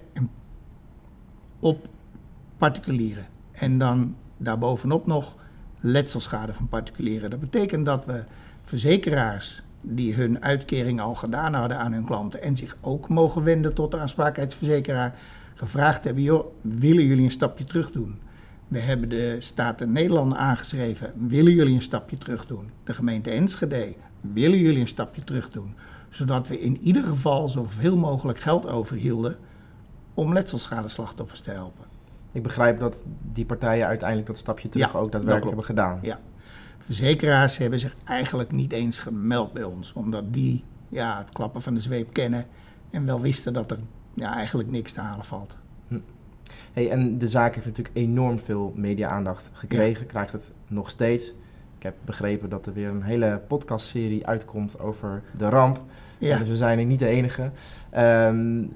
op 1.60 1.88
particulieren? 2.58 3.26
En 3.52 3.78
dan 3.78 4.16
daarbovenop 4.38 5.06
nog 5.06 5.36
letselschade 5.80 6.54
van 6.54 6.68
particulieren. 6.68 7.30
Dat 7.30 7.40
betekent 7.40 7.86
dat 7.86 8.06
we 8.06 8.24
verzekeraars 8.64 9.64
die 9.88 10.16
hun 10.16 10.44
uitkering 10.44 11.02
al 11.02 11.16
gedaan 11.16 11.54
hadden 11.54 11.78
aan 11.78 11.94
hun 11.94 12.06
klanten 12.06 12.42
en 12.42 12.58
zich 12.58 12.78
ook 12.82 13.10
mogen 13.10 13.44
wenden 13.44 13.74
tot 13.74 13.92
de 13.92 13.98
aansprakelijkheidsverzekeraar, 13.98 15.16
gevraagd 15.54 16.04
hebben: 16.04 16.24
joh, 16.24 16.46
willen 16.62 17.06
jullie 17.06 17.24
een 17.24 17.32
stapje 17.32 17.64
terug 17.64 17.92
doen? 17.92 18.20
We 18.68 18.80
hebben 18.80 19.10
de 19.10 19.36
Staten 19.40 19.92
Nederlanden 19.92 20.38
aangeschreven. 20.38 21.14
Willen 21.28 21.54
jullie 21.54 21.76
een 21.76 21.82
stapje 21.82 22.18
terug 22.18 22.46
doen? 22.46 22.70
De 22.84 22.94
gemeente 22.94 23.32
Enschede. 23.32 23.96
Willen 24.22 24.60
jullie 24.60 24.80
een 24.80 24.88
stapje 24.88 25.24
terug 25.24 25.50
doen? 25.50 25.76
Zodat 26.10 26.48
we 26.48 26.60
in 26.60 26.78
ieder 26.82 27.04
geval 27.04 27.48
zoveel 27.48 27.98
mogelijk 27.98 28.40
geld 28.40 28.68
overhielden 28.68 29.36
om 30.14 30.34
letselschade-slachtoffers 30.34 31.40
te 31.40 31.52
helpen. 31.52 31.86
Ik 32.32 32.44
begrijp 32.44 32.80
dat 32.80 33.04
die 33.32 33.46
partijen 33.46 33.88
uiteindelijk 33.88 34.28
dat 34.28 34.38
stapje 34.38 34.70
terug 34.70 34.96
ook 34.96 35.12
daadwerkelijk 35.12 35.46
hebben 35.46 35.66
gedaan. 35.66 36.00
Ja. 36.02 36.20
Verzekeraars 36.86 37.58
hebben 37.58 37.80
zich 37.80 37.96
eigenlijk 38.04 38.52
niet 38.52 38.72
eens 38.72 39.00
gemeld 39.00 39.54
bij 39.54 39.64
ons, 39.64 39.94
omdat 39.94 40.34
die 40.34 40.64
ja, 40.90 41.18
het 41.18 41.30
klappen 41.30 41.62
van 41.62 41.74
de 41.74 41.80
zweep 41.80 42.14
kennen 42.14 42.46
en 42.90 43.06
wel 43.06 43.22
wisten 43.22 43.54
dat 43.54 43.72
er 43.72 43.78
ja, 44.14 44.36
eigenlijk 44.36 44.72
niks 44.72 44.92
te 44.92 45.02
halen 45.02 45.26
valt. 45.26 45.58
Hey, 46.74 46.90
en 46.90 47.18
de 47.18 47.28
zaak 47.28 47.56
heeft 47.56 47.68
natuurlijk 47.68 47.98
enorm 47.98 48.40
veel 48.40 48.74
media-aandacht 48.76 49.50
gekregen, 49.54 50.06
krijgt 50.06 50.32
het 50.32 50.52
nog 50.68 50.90
steeds. 50.90 51.34
Ik 51.78 51.84
heb 51.84 51.96
begrepen 52.06 52.50
dat 52.50 52.66
er 52.66 52.74
weer 52.74 52.90
een 52.90 53.04
hele 53.04 53.42
podcastserie 53.48 54.28
uitkomt 54.28 54.80
over 54.80 55.24
de 55.38 55.50
ramp. 55.50 55.82
Ja. 56.18 56.38
Dus 56.38 56.48
we 56.48 56.56
zijn 56.56 56.80
er 56.80 56.86
niet 56.86 57.00
de 57.00 57.08
enige. 57.08 57.52
Um, 57.98 58.72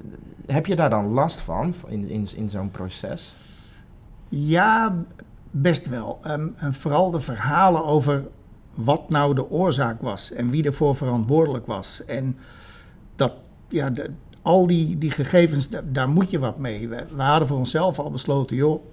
heb 0.45 0.65
je 0.65 0.75
daar 0.75 0.89
dan 0.89 1.07
last 1.07 1.39
van 1.39 1.73
in, 1.87 2.09
in, 2.09 2.27
in 2.35 2.49
zo'n 2.49 2.71
proces? 2.71 3.33
Ja, 4.27 5.03
best 5.51 5.89
wel. 5.89 6.19
Um, 6.27 6.53
en 6.57 6.73
vooral 6.73 7.11
de 7.11 7.19
verhalen 7.19 7.85
over 7.85 8.27
wat 8.73 9.09
nou 9.09 9.35
de 9.35 9.49
oorzaak 9.49 10.01
was 10.01 10.31
en 10.31 10.49
wie 10.49 10.63
ervoor 10.63 10.95
verantwoordelijk 10.95 11.65
was. 11.65 12.05
En 12.05 12.37
dat, 13.15 13.33
ja, 13.67 13.91
al 14.41 14.67
die, 14.67 14.97
die 14.97 15.11
gegevens, 15.11 15.69
daar 15.83 16.09
moet 16.09 16.29
je 16.29 16.39
wat 16.39 16.57
mee. 16.57 16.89
We, 16.89 17.05
hadden 17.15 17.47
voor 17.47 17.57
onszelf 17.57 17.99
al 17.99 18.11
besloten, 18.11 18.55
joh, 18.55 18.83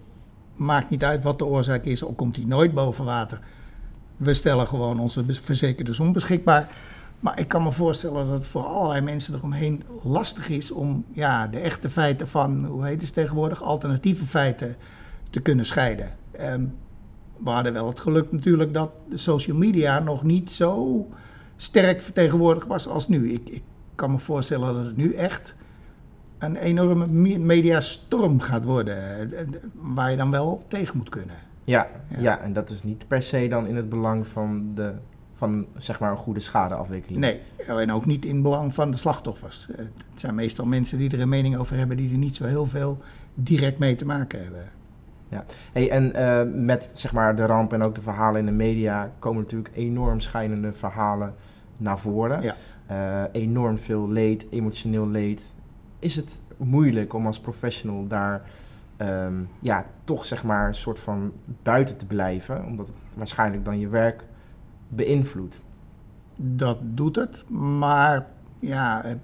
maakt 0.54 0.90
niet 0.90 1.04
uit 1.04 1.22
wat 1.22 1.38
de 1.38 1.46
oorzaak 1.46 1.84
is, 1.84 2.04
ook 2.04 2.16
komt 2.16 2.34
die 2.34 2.46
nooit 2.46 2.74
boven 2.74 3.04
water. 3.04 3.40
We 4.16 4.34
stellen 4.34 4.66
gewoon 4.66 5.00
onze 5.00 5.24
verzekerdes 5.28 6.00
onbeschikbaar. 6.00 6.68
Maar 7.20 7.38
ik 7.38 7.48
kan 7.48 7.62
me 7.62 7.72
voorstellen 7.72 8.26
dat 8.26 8.34
het 8.34 8.46
voor 8.46 8.64
allerlei 8.64 9.00
mensen 9.00 9.34
eromheen 9.34 9.82
lastig 10.02 10.48
is 10.48 10.70
om 10.70 11.04
ja, 11.08 11.46
de 11.46 11.58
echte 11.58 11.90
feiten 11.90 12.28
van, 12.28 12.64
hoe 12.64 12.84
heet 12.86 13.02
het 13.02 13.12
tegenwoordig, 13.12 13.62
alternatieve 13.62 14.26
feiten 14.26 14.76
te 15.30 15.40
kunnen 15.40 15.66
scheiden. 15.66 16.10
Um, 16.40 16.74
we 17.36 17.50
hadden 17.50 17.72
wel 17.72 17.86
het 17.86 18.00
geluk 18.00 18.32
natuurlijk 18.32 18.72
dat 18.72 18.90
de 19.08 19.16
social 19.16 19.56
media 19.56 19.98
nog 19.98 20.22
niet 20.22 20.52
zo 20.52 21.06
sterk 21.56 22.02
vertegenwoordigd 22.02 22.66
was 22.66 22.88
als 22.88 23.08
nu. 23.08 23.32
Ik, 23.32 23.48
ik 23.48 23.62
kan 23.94 24.10
me 24.10 24.18
voorstellen 24.18 24.74
dat 24.74 24.84
het 24.84 24.96
nu 24.96 25.12
echt 25.12 25.56
een 26.38 26.56
enorme 26.56 27.06
mediastorm 27.38 28.40
gaat 28.40 28.64
worden. 28.64 29.30
Eh, 29.30 29.46
waar 29.74 30.10
je 30.10 30.16
dan 30.16 30.30
wel 30.30 30.64
tegen 30.68 30.96
moet 30.96 31.08
kunnen. 31.08 31.36
Ja, 31.64 31.88
ja, 32.18 32.38
en 32.38 32.52
dat 32.52 32.70
is 32.70 32.82
niet 32.82 33.08
per 33.08 33.22
se 33.22 33.48
dan 33.48 33.66
in 33.66 33.76
het 33.76 33.88
belang 33.88 34.26
van, 34.26 34.70
de, 34.74 34.92
van 35.34 35.66
zeg 35.76 36.00
maar 36.00 36.10
een 36.10 36.16
goede 36.16 36.40
schadeafwikkeling. 36.40 37.20
Nee, 37.20 37.40
en 37.66 37.92
ook 37.92 38.06
niet 38.06 38.24
in 38.24 38.34
het 38.34 38.42
belang 38.42 38.74
van 38.74 38.90
de 38.90 38.96
slachtoffers. 38.96 39.70
Eh, 39.70 39.78
het 39.78 40.20
zijn 40.20 40.34
meestal 40.34 40.66
mensen 40.66 40.98
die 40.98 41.10
er 41.10 41.20
een 41.20 41.28
mening 41.28 41.56
over 41.56 41.76
hebben 41.76 41.96
die 41.96 42.10
er 42.10 42.18
niet 42.18 42.36
zo 42.36 42.44
heel 42.44 42.66
veel 42.66 42.98
direct 43.34 43.78
mee 43.78 43.94
te 43.94 44.06
maken 44.06 44.42
hebben. 44.42 44.64
Ja, 45.28 45.44
hey, 45.72 45.90
en 45.90 46.12
uh, 46.16 46.64
met 46.64 46.84
zeg 46.84 47.12
maar 47.12 47.36
de 47.36 47.46
ramp 47.46 47.72
en 47.72 47.84
ook 47.84 47.94
de 47.94 48.00
verhalen 48.00 48.40
in 48.40 48.46
de 48.46 48.52
media 48.52 49.10
komen 49.18 49.42
natuurlijk 49.42 49.76
enorm 49.76 50.20
schijnende 50.20 50.72
verhalen 50.72 51.34
naar 51.76 51.98
voren. 51.98 52.42
Ja. 52.42 52.54
Uh, 52.90 53.22
enorm 53.32 53.78
veel 53.78 54.08
leed, 54.08 54.46
emotioneel 54.50 55.08
leed. 55.08 55.52
Is 55.98 56.16
het 56.16 56.42
moeilijk 56.56 57.12
om 57.12 57.26
als 57.26 57.40
professional 57.40 58.06
daar 58.06 58.42
um, 58.98 59.48
ja, 59.58 59.86
toch 60.04 60.24
zeg 60.24 60.44
maar 60.44 60.68
een 60.68 60.74
soort 60.74 60.98
van 60.98 61.32
buiten 61.62 61.96
te 61.96 62.06
blijven, 62.06 62.64
omdat 62.64 62.86
het 62.86 62.96
waarschijnlijk 63.16 63.64
dan 63.64 63.78
je 63.78 63.88
werk 63.88 64.24
beïnvloedt? 64.88 65.62
Dat 66.36 66.78
doet 66.82 67.16
het, 67.16 67.44
maar 67.48 68.26
ja, 68.58 69.04
eh, 69.04 69.14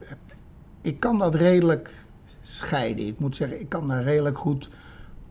ik 0.81 1.01
kan 1.01 1.19
dat 1.19 1.35
redelijk 1.35 2.05
scheiden. 2.43 3.07
Ik 3.07 3.19
moet 3.19 3.37
zeggen, 3.37 3.61
ik 3.61 3.69
kan 3.69 3.89
daar 3.89 4.03
redelijk 4.03 4.39
goed 4.39 4.71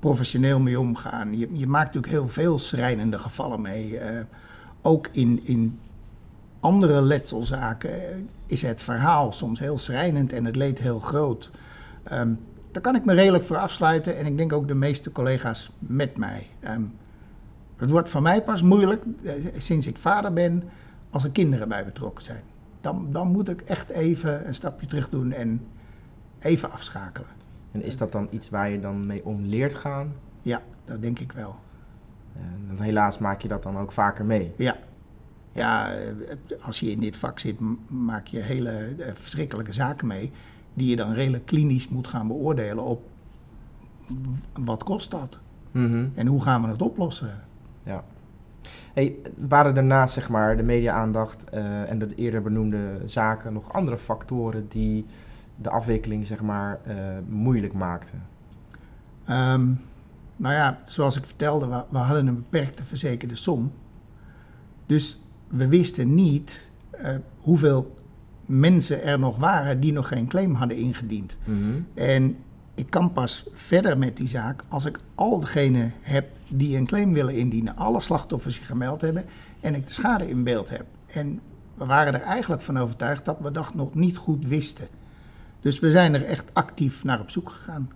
professioneel 0.01 0.59
mee 0.59 0.79
omgaan. 0.79 1.37
Je, 1.37 1.47
je 1.51 1.67
maakt 1.67 1.85
natuurlijk 1.85 2.13
heel 2.13 2.27
veel 2.27 2.59
schrijnende 2.59 3.19
gevallen 3.19 3.61
mee. 3.61 3.91
Uh, 3.91 4.19
ook 4.81 5.07
in, 5.11 5.39
in 5.43 5.79
andere 6.59 7.01
letselzaken 7.01 7.91
is 8.45 8.61
het 8.61 8.81
verhaal 8.81 9.31
soms 9.31 9.59
heel 9.59 9.77
schrijnend 9.77 10.33
en 10.33 10.45
het 10.45 10.55
leed 10.55 10.79
heel 10.79 10.99
groot. 10.99 11.51
Um, 12.11 12.39
daar 12.71 12.81
kan 12.81 12.95
ik 12.95 13.05
me 13.05 13.13
redelijk 13.13 13.43
voor 13.43 13.57
afsluiten 13.57 14.17
en 14.17 14.25
ik 14.25 14.37
denk 14.37 14.53
ook 14.53 14.67
de 14.67 14.75
meeste 14.75 15.11
collega's 15.11 15.71
met 15.79 16.17
mij. 16.17 16.47
Um, 16.67 16.93
het 17.75 17.89
wordt 17.89 18.09
voor 18.09 18.21
mij 18.21 18.43
pas 18.43 18.61
moeilijk 18.61 19.03
eh, 19.23 19.33
sinds 19.57 19.87
ik 19.87 19.97
vader 19.97 20.33
ben 20.33 20.63
als 21.09 21.23
er 21.23 21.31
kinderen 21.31 21.69
bij 21.69 21.85
betrokken 21.85 22.23
zijn. 22.23 22.43
Dan, 22.81 23.07
dan 23.11 23.27
moet 23.27 23.49
ik 23.49 23.61
echt 23.61 23.89
even 23.89 24.47
een 24.47 24.55
stapje 24.55 24.87
terug 24.87 25.09
doen 25.09 25.31
en 25.31 25.67
even 26.39 26.71
afschakelen. 26.71 27.40
En 27.71 27.83
is 27.83 27.97
dat 27.97 28.11
dan 28.11 28.27
iets 28.29 28.49
waar 28.49 28.69
je 28.69 28.79
dan 28.79 29.05
mee 29.05 29.25
om 29.25 29.41
leert 29.41 29.75
gaan? 29.75 30.13
Ja, 30.41 30.61
dat 30.85 31.01
denk 31.01 31.19
ik 31.19 31.31
wel. 31.31 31.55
En 32.33 32.83
helaas 32.83 33.17
maak 33.17 33.41
je 33.41 33.47
dat 33.47 33.63
dan 33.63 33.77
ook 33.77 33.91
vaker 33.91 34.25
mee. 34.25 34.53
Ja, 34.57 34.77
ja, 35.51 35.93
eh, 35.93 36.35
als 36.61 36.79
je 36.79 36.91
in 36.91 36.99
dit 36.99 37.17
vak 37.17 37.39
zit, 37.39 37.59
maak 37.87 38.27
je 38.27 38.39
hele 38.39 38.71
eh, 38.71 39.11
verschrikkelijke 39.13 39.73
zaken 39.73 40.07
mee. 40.07 40.31
Die 40.73 40.89
je 40.89 40.95
dan 40.95 41.13
redelijk 41.13 41.45
klinisch 41.45 41.87
moet 41.87 42.07
gaan 42.07 42.27
beoordelen 42.27 42.83
op 42.83 43.09
wat 44.53 44.83
kost 44.83 45.11
dat? 45.11 45.39
Mm 45.71 46.11
En 46.15 46.27
hoe 46.27 46.41
gaan 46.41 46.61
we 46.61 46.67
het 46.67 46.81
oplossen? 46.81 47.43
Ja. 47.83 48.03
Hey, 48.93 49.15
waren 49.37 49.73
daarnaast 49.73 50.13
zeg 50.13 50.29
maar, 50.29 50.57
de 50.57 50.63
media-aandacht 50.63 51.45
uh, 51.53 51.89
en 51.89 51.99
de 51.99 52.15
eerder 52.15 52.41
benoemde 52.41 53.01
zaken 53.05 53.53
nog 53.53 53.73
andere 53.73 53.97
factoren 53.97 54.67
die 54.67 55.05
de 55.61 55.69
afwikkeling 55.69 56.25
zeg 56.25 56.41
maar, 56.41 56.79
uh, 56.87 56.95
moeilijk 57.27 57.73
maakten? 57.73 58.23
Um, 59.29 59.79
nou 60.35 60.53
ja, 60.53 60.79
zoals 60.83 61.17
ik 61.17 61.25
vertelde, 61.25 61.67
we, 61.67 61.83
we 61.89 61.97
hadden 61.97 62.27
een 62.27 62.35
beperkte 62.35 62.83
verzekerde 62.83 63.35
som. 63.35 63.71
Dus 64.85 65.21
we 65.47 65.67
wisten 65.67 66.15
niet 66.15 66.69
eh, 66.91 67.15
hoeveel 67.37 67.95
mensen 68.45 69.03
er 69.03 69.19
nog 69.19 69.37
waren 69.37 69.79
die 69.79 69.93
nog 69.93 70.07
geen 70.07 70.27
claim 70.27 70.53
hadden 70.53 70.77
ingediend. 70.77 71.37
Mhm. 71.43 71.81
En 71.93 72.37
ik 72.75 72.89
kan 72.89 73.13
pas 73.13 73.45
verder 73.53 73.97
met 73.97 74.17
die 74.17 74.27
zaak 74.27 74.63
als 74.67 74.85
ik 74.85 74.99
al 75.15 75.39
degenen 75.39 75.93
heb 76.01 76.29
die 76.49 76.77
een 76.77 76.85
claim 76.85 77.13
willen 77.13 77.35
indienen, 77.35 77.75
alle 77.75 78.01
slachtoffers 78.01 78.55
die 78.55 78.65
gemeld 78.65 79.01
hebben 79.01 79.25
en 79.59 79.75
ik 79.75 79.87
de 79.87 79.93
schade 79.93 80.29
in 80.29 80.43
beeld 80.43 80.69
heb. 80.69 80.85
En 81.07 81.39
we 81.75 81.85
waren 81.85 82.13
er 82.13 82.21
eigenlijk 82.21 82.61
van 82.61 82.79
overtuigd 82.79 83.25
dat 83.25 83.37
we 83.39 83.51
dat 83.51 83.73
nog 83.73 83.93
niet 83.93 84.17
goed 84.17 84.45
wisten. 84.45 84.87
Dus 85.61 85.79
we 85.79 85.91
zijn 85.91 86.13
er 86.13 86.23
echt 86.23 86.53
actief 86.53 87.03
naar 87.03 87.19
op 87.19 87.29
zoek 87.29 87.49
gegaan. 87.49 87.89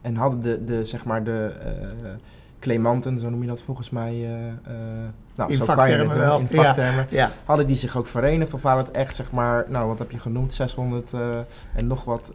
En 0.00 0.16
hadden 0.16 0.40
de, 0.40 0.64
de, 0.64 0.84
zeg 0.84 1.04
maar 1.04 1.24
de 1.24 1.54
eh 1.60 2.10
claimanten, 2.58 3.18
zo 3.18 3.30
noem 3.30 3.40
je 3.40 3.46
dat 3.48 3.62
volgens 3.62 3.90
mij, 3.90 4.12
eh, 4.12 4.48
eh, 4.48 5.08
nou, 5.34 5.50
In 5.50 5.56
zo 5.56 5.64
vaktermen 5.64 6.18
wel, 6.18 6.38
in 6.38 6.46
ja. 6.50 6.62
vaktermen. 6.62 7.06
Ja, 7.10 7.30
Hadden 7.44 7.66
die 7.66 7.76
zich 7.76 7.96
ook 7.96 8.06
verenigd 8.06 8.54
of 8.54 8.62
waren 8.62 8.84
het 8.84 8.90
echt, 8.90 9.14
zeg 9.14 9.32
maar, 9.32 9.64
nou 9.68 9.86
wat 9.86 9.98
heb 9.98 10.10
je 10.10 10.18
genoemd, 10.18 10.52
600 10.52 11.12
eh, 11.12 11.30
en 11.74 11.86
nog 11.86 12.04
wat 12.04 12.32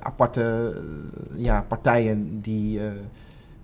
aparte 0.00 0.74
ja, 1.34 1.64
partijen 1.68 2.40
die 2.40 2.80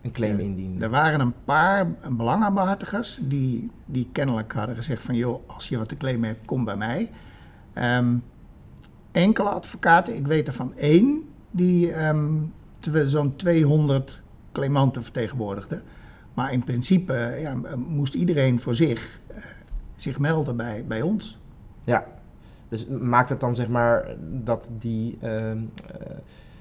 een 0.02 0.12
claim 0.12 0.38
Ja, 0.38 0.44
indienden? 0.44 0.82
er 0.82 0.90
waren 0.90 1.20
een 1.20 1.34
paar 1.44 1.90
belangenbehartigers 2.10 3.18
die, 3.22 3.70
die 3.84 4.08
kennelijk 4.12 4.52
hadden 4.52 4.76
gezegd 4.76 5.02
van... 5.02 5.14
joh, 5.14 5.42
als 5.46 5.68
je 5.68 5.78
wat 5.78 5.88
te 5.88 5.96
claimen 5.96 6.28
hebt, 6.28 6.46
kom 6.46 6.64
bij 6.64 6.76
mij. 6.76 7.10
Ehm, 7.72 8.16
enkele 9.16 9.48
advocaten, 9.48 10.16
ik 10.16 10.26
weet 10.26 10.48
er 10.48 10.54
van 10.54 10.72
één... 10.76 11.28
die 11.50 11.92
twe- 12.78 13.08
zo'n 13.08 13.36
200 13.36 14.22
claimanten 14.52 15.02
vertegenwoordigde. 15.02 15.82
Maar 16.34 16.52
in 16.52 16.64
principe 16.64 17.36
ja, 17.40 17.56
moest 17.76 18.14
iedereen 18.14 18.60
voor 18.60 18.74
zich 18.74 19.20
eh, 19.26 19.36
zich 19.96 20.18
melden 20.18 20.56
bij, 20.56 20.84
bij 20.88 21.02
ons. 21.02 21.38
Ja, 21.84 22.06
dus 22.68 22.86
maakt 22.86 23.28
het 23.28 23.40
dan 23.40 23.54
zeg 23.54 23.68
maar 23.68 24.16
dat 24.20 24.70
die 24.78 25.18
ehm, 25.20 25.58
eh, 26.00 26.16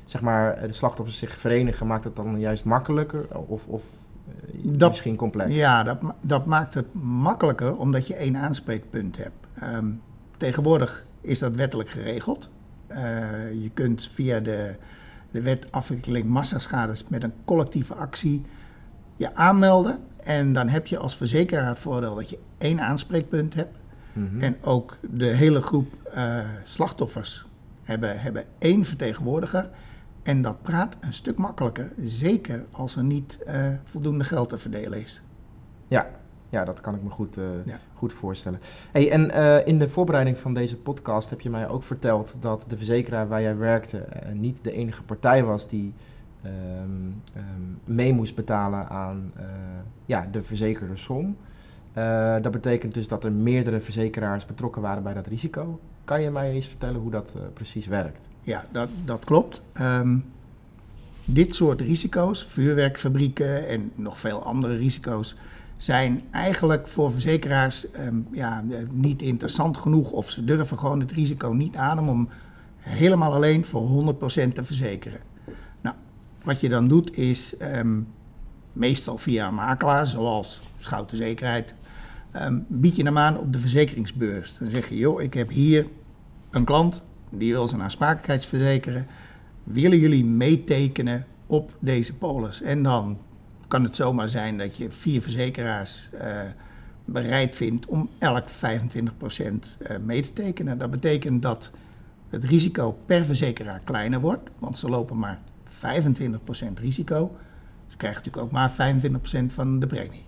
zeg 0.05 0.21
maar 0.21 0.67
de 0.67 0.73
slachtoffers 0.73 1.17
zich 1.17 1.31
verenigen, 1.37 1.87
maakt 1.87 2.03
het 2.03 2.15
dan 2.15 2.39
juist 2.39 2.65
makkelijker 2.65 3.37
of, 3.47 3.67
of 3.67 3.83
eh, 4.27 4.59
Dat- 4.63 4.89
misschien 4.89 5.15
complex? 5.15 5.53
Ja, 5.55 5.83
dat, 5.83 5.97
dat 6.21 6.45
maakt 6.45 6.73
het 6.73 6.93
makkelijker 7.03 7.77
omdat 7.77 8.07
je 8.07 8.15
één 8.15 8.37
aanspreekpunt 8.37 9.17
hebt. 9.17 9.35
Ehm, 9.53 9.87
tegenwoordig 10.37 11.05
is 11.25 11.39
dat 11.39 11.55
wettelijk 11.55 11.89
geregeld. 11.89 12.49
Eh, 12.87 13.53
je 13.61 13.69
kunt 13.73 14.09
via 14.13 14.39
de, 14.39 14.75
de 15.31 15.41
wet 15.41 15.71
afwikkeling 15.71 16.25
massaschades 16.25 17.03
met 17.09 17.23
een 17.23 17.33
collectieve 17.45 17.93
actie 17.93 18.45
je 19.15 19.35
aanmelden. 19.35 19.99
En 20.17 20.53
dan 20.53 20.67
heb 20.67 20.87
je 20.87 20.97
als 20.97 21.17
verzekeraar 21.17 21.67
het 21.67 21.79
voordeel 21.79 22.15
dat 22.15 22.29
je 22.29 22.39
één 22.57 22.79
aanspreekpunt 22.79 23.53
hebt. 23.53 23.77
Mhm. 24.13 24.39
En 24.39 24.57
ook 24.61 24.97
de 25.01 25.25
hele 25.25 25.61
groep 25.61 25.93
eh, 26.13 26.39
slachtoffers 26.63 27.45
hebben, 27.83 28.19
hebben 28.19 28.43
één 28.57 28.85
vertegenwoordiger. 28.85 29.69
En 30.23 30.41
dat 30.41 30.61
praat 30.61 30.97
een 30.99 31.13
stuk 31.13 31.37
makkelijker, 31.37 31.91
zeker 31.97 32.65
als 32.71 32.95
er 32.95 33.03
niet 33.03 33.37
eh, 33.45 33.67
voldoende 33.83 34.23
geld 34.23 34.49
te 34.49 34.57
verdelen 34.57 35.01
is. 35.01 35.21
Ja, 35.87 36.07
ja, 36.49 36.65
dat 36.65 36.81
kan 36.81 36.95
ik 36.95 37.03
me 37.03 37.09
goed, 37.09 37.37
eh, 37.37 37.43
Ja. 37.63 37.75
goed 37.93 38.13
voorstellen. 38.13 38.59
Hey, 38.91 39.11
en 39.11 39.31
eh, 39.31 39.67
in 39.67 39.79
de 39.79 39.89
voorbereiding 39.89 40.37
van 40.37 40.53
deze 40.53 40.77
podcast 40.77 41.29
heb 41.29 41.41
je 41.41 41.49
mij 41.49 41.67
ook 41.67 41.83
verteld 41.83 42.35
dat 42.39 42.65
de 42.67 42.77
verzekeraar 42.77 43.27
waar 43.27 43.41
jij 43.41 43.57
werkte 43.57 43.97
eh, 43.97 44.31
niet 44.31 44.59
de 44.63 44.71
enige 44.71 45.03
partij 45.03 45.43
was 45.43 45.67
die 45.67 45.93
ehm, 46.41 46.53
ehm, 47.33 47.95
mee 47.95 48.13
moest 48.13 48.35
betalen 48.35 48.89
aan 48.89 49.31
ja, 50.05 50.27
de 50.31 50.43
verzekerde 50.43 50.95
som. 50.95 51.37
Dat 52.41 52.51
betekent 52.51 52.93
dus 52.93 53.07
dat 53.07 53.23
er 53.23 53.31
meerdere 53.31 53.79
verzekeraars 53.79 54.45
betrokken 54.45 54.81
waren 54.81 55.03
bij 55.03 55.13
dat 55.13 55.27
risico. 55.27 55.79
Kan 56.03 56.21
je 56.21 56.31
mij 56.31 56.51
eens 56.51 56.67
vertellen 56.67 57.01
hoe 57.01 57.11
dat 57.11 57.31
precies 57.53 57.87
werkt? 57.87 58.27
Ja, 58.41 58.65
dat, 58.71 58.89
dat 59.05 59.25
klopt. 59.25 59.63
Ehm, 59.73 60.17
dit 61.25 61.55
soort 61.55 61.81
risico's, 61.81 62.45
vuurwerkfabrieken 62.45 63.67
en 63.67 63.91
nog 63.95 64.19
veel 64.19 64.43
andere 64.43 64.75
risico's, 64.75 65.35
zijn 65.77 66.23
eigenlijk 66.31 66.87
voor 66.87 67.11
verzekeraars 67.11 67.91
ehm, 67.91 68.19
ja, 68.31 68.63
niet 68.91 69.21
interessant 69.21 69.77
genoeg. 69.77 70.11
Of 70.11 70.29
ze 70.29 70.43
durven 70.43 70.77
gewoon 70.77 70.99
het 70.99 71.11
risico 71.11 71.51
niet 71.51 71.75
aan 71.75 72.09
om 72.09 72.29
helemaal 72.77 73.33
alleen 73.33 73.65
voor 73.65 74.15
100% 74.15 74.53
te 74.53 74.63
verzekeren. 74.63 75.19
Nou, 75.81 75.95
wat 76.43 76.59
je 76.59 76.69
dan 76.69 76.87
doet 76.87 77.17
is 77.17 77.57
ehm, 77.57 78.01
meestal 78.73 79.17
via 79.17 79.47
een 79.47 79.53
makelaar, 79.53 80.07
zoals 80.07 80.61
Schouten 80.77 81.17
Zekerheid, 81.17 81.75
ehm, 82.31 82.59
bied 82.67 82.95
je 82.95 83.03
hem 83.03 83.17
aan 83.17 83.37
op 83.37 83.53
de 83.53 83.59
verzekeringsbeurs. 83.59 84.57
Dan 84.57 84.69
zeg 84.69 84.89
je, 84.89 84.97
joh, 84.97 85.21
ik 85.21 85.33
heb 85.33 85.49
hier 85.49 85.87
een 86.49 86.65
klant, 86.65 87.05
die 87.29 87.51
wil 87.51 87.67
zijn 87.67 87.81
aansprakelijkheidsverzekeren. 87.81 89.07
Willen 89.63 89.99
jullie 89.99 90.25
meetekenen 90.25 91.25
op 91.47 91.77
deze 91.79 92.13
polis? 92.13 92.61
En 92.61 92.83
dan 92.83 93.17
kan 93.75 93.83
het 93.83 93.95
zomaar 93.95 94.29
zijn 94.29 94.57
dat 94.57 94.77
je 94.77 94.91
vier 94.91 95.21
verzekeraars 95.21 96.09
eh, 96.11 96.41
bereid 97.05 97.55
vindt 97.55 97.85
om 97.85 98.09
elk 98.17 98.49
25% 98.49 98.53
eh, 99.79 99.97
mee 100.01 100.21
te 100.21 100.33
tekenen. 100.33 100.77
Dat 100.77 100.91
betekent 100.91 101.41
dat 101.41 101.71
het 102.29 102.43
risico 102.43 102.97
per 103.05 103.25
verzekeraar 103.25 103.79
kleiner 103.83 104.19
wordt, 104.19 104.49
want 104.59 104.77
ze 104.77 104.89
lopen 104.89 105.17
maar 105.19 105.39
25% 105.69 105.73
risico. 106.79 107.35
Ze 107.87 107.97
krijgen 107.97 108.21
natuurlijk 108.23 108.45
ook 108.45 108.51
maar 108.51 108.71
25% 108.71 108.75
van 109.53 109.79
de 109.79 109.87
premie. 109.87 110.25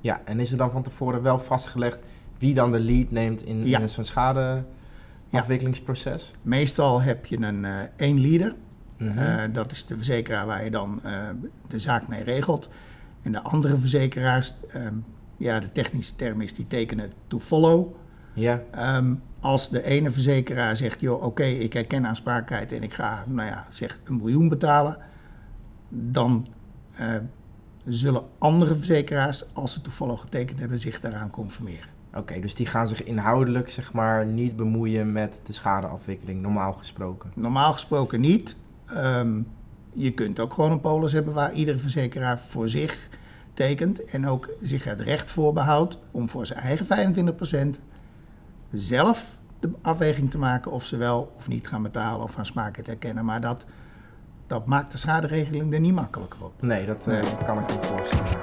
Ja, 0.00 0.20
en 0.24 0.40
is 0.40 0.50
er 0.50 0.56
dan 0.58 0.70
van 0.70 0.82
tevoren 0.82 1.22
wel 1.22 1.38
vastgelegd 1.38 2.02
wie 2.38 2.54
dan 2.54 2.70
de 2.70 2.80
lead 2.80 3.10
neemt 3.10 3.42
in, 3.44 3.66
Ja. 3.66 3.78
in 3.80 3.88
zo'n 3.88 4.04
schadeafwikkelingsproces? 4.04 6.32
Meestal 6.42 7.02
heb 7.02 7.26
je 7.26 7.40
een 7.40 7.64
eh, 7.64 7.72
één 7.96 8.20
leader. 8.20 8.54
Mhm. 8.96 9.52
Dat 9.52 9.70
is 9.70 9.86
de 9.86 9.96
verzekeraar 9.96 10.46
waar 10.46 10.64
je 10.64 10.70
dan 10.70 11.00
de 11.68 11.78
zaak 11.78 12.08
mee 12.08 12.22
regelt. 12.22 12.68
En 13.28 13.34
de 13.34 13.42
andere 13.42 13.78
verzekeraars, 13.78 14.54
ehm, 14.68 14.94
ja, 15.36 15.60
de 15.60 15.72
technische 15.72 16.16
term 16.16 16.40
is 16.40 16.54
die 16.54 16.66
tekenen 16.66 17.12
to 17.26 17.38
follow. 17.40 17.94
ja. 18.32 18.62
Ehm, 18.70 19.14
als 19.40 19.68
de 19.68 19.84
ene 19.84 20.10
verzekeraar 20.10 20.76
zegt, 20.76 21.00
joh, 21.00 21.22
oké, 21.22 21.44
ik 21.44 21.72
herken 21.72 22.06
aansprakelijkheid 22.06 22.72
en 22.72 22.82
ik 22.82 22.94
ga, 22.94 23.24
nou 23.26 23.48
ja, 23.48 23.66
zeg 23.70 24.00
een 24.04 24.16
miljoen 24.16 24.48
betalen, 24.48 24.96
dan 25.88 26.46
eh, 26.94 27.14
zullen 27.84 28.22
andere 28.38 28.76
verzekeraars, 28.76 29.54
als 29.54 29.72
ze 29.72 29.80
toevallig 29.80 30.20
getekend 30.20 30.58
hebben, 30.58 30.78
zich 30.78 31.00
daaraan 31.00 31.30
conformeren. 31.30 31.88
Oké, 32.14 32.40
dus 32.40 32.54
die 32.54 32.66
gaan 32.66 32.88
zich 32.88 33.02
inhoudelijk 33.02 33.68
zeg 33.68 33.92
maar 33.92 34.26
niet 34.26 34.56
bemoeien 34.56 35.12
met 35.12 35.40
de 35.44 35.52
schadeafwikkeling, 35.52 36.42
normaal 36.42 36.72
gesproken. 36.72 37.32
Normaal 37.34 37.72
gesproken 37.72 38.20
niet. 38.20 38.56
Ehm, 38.86 39.42
je 39.92 40.12
kunt 40.12 40.40
ook 40.40 40.52
gewoon 40.52 40.70
een 40.70 40.80
polis 40.80 41.12
hebben 41.12 41.34
waar 41.34 41.52
iedere 41.52 41.78
verzekeraar 41.78 42.38
voor 42.38 42.68
zich 42.68 43.08
tekent 43.58 44.04
en 44.04 44.26
ook 44.26 44.48
zich 44.60 44.84
het 44.84 45.00
recht 45.00 45.30
voorbehoudt 45.30 45.98
om 46.10 46.28
voor 46.28 46.46
zijn 46.46 46.58
eigen 46.58 46.86
25% 47.76 47.80
zelf 48.70 49.38
de 49.60 49.70
afweging 49.82 50.30
te 50.30 50.38
maken 50.38 50.70
of 50.72 50.84
ze 50.84 50.96
wel 50.96 51.32
of 51.36 51.48
niet 51.48 51.68
gaan 51.68 51.82
betalen 51.82 52.22
of 52.22 52.38
aansprakelijkheid 52.38 52.86
herkennen. 52.86 53.24
Maar 53.24 53.40
dat, 53.40 53.64
dat 54.46 54.66
maakt 54.66 54.92
de 54.92 54.98
schaderegeling 54.98 55.74
er 55.74 55.80
niet 55.80 55.94
makkelijker 55.94 56.44
op. 56.44 56.62
Nee, 56.62 56.86
dat 56.86 56.98
eh, 57.06 57.06
Nee. 57.06 57.36
kan 57.44 57.58
ik 57.58 57.66
me 57.74 57.82
voorstellen. 57.82 58.38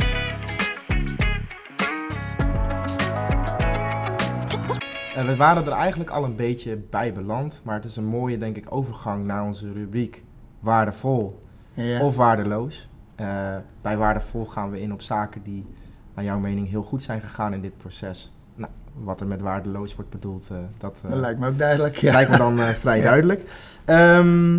Eh, 5.16 5.26
we 5.26 5.36
waren 5.36 5.66
er 5.66 5.72
eigenlijk 5.72 6.10
al 6.10 6.24
een 6.24 6.36
beetje 6.36 6.78
bij 6.78 7.14
beland, 7.14 7.62
maar 7.64 7.76
het 7.76 7.86
is 7.86 7.96
een 7.96 8.06
mooie, 8.06 8.38
denk 8.38 8.56
ik, 8.58 8.66
overgang 8.70 9.26
naar 9.26 9.44
onze 9.44 9.72
rubriek 9.72 10.24
waardevol 10.60 11.44
Ja. 11.74 12.02
of 12.06 12.16
waardeloos. 12.16 12.90
Eh, 13.16 13.56
bij 13.82 13.98
waardevol 13.98 14.46
gaan 14.46 14.72
we 14.72 14.82
in 14.82 14.94
op 14.94 15.02
zaken 15.02 15.44
die, 15.44 15.66
naar 16.14 16.26
jouw 16.26 16.40
mening, 16.40 16.70
heel 16.70 16.84
goed 16.84 17.04
zijn 17.04 17.22
gegaan 17.22 17.54
in 17.54 17.62
dit 17.62 17.78
proces. 17.78 18.32
Nou, 18.56 18.72
wat 18.94 19.22
er 19.22 19.28
met 19.28 19.42
waardeloos 19.42 19.96
wordt 19.96 20.10
bedoeld, 20.10 20.50
eh, 20.52 20.58
dat, 20.78 21.02
eh, 21.04 21.10
dat 21.10 21.20
lijkt 21.20 21.40
me 21.40 21.48
ook 21.48 21.58
duidelijk. 21.58 21.96
Ja. 21.96 22.12
lijkt 22.12 22.32
me 22.32 22.38
dan 22.38 22.58
vrij 22.58 22.98
Ja. 23.00 23.04
duidelijk. 23.04 23.52
Ehm, 23.86 24.54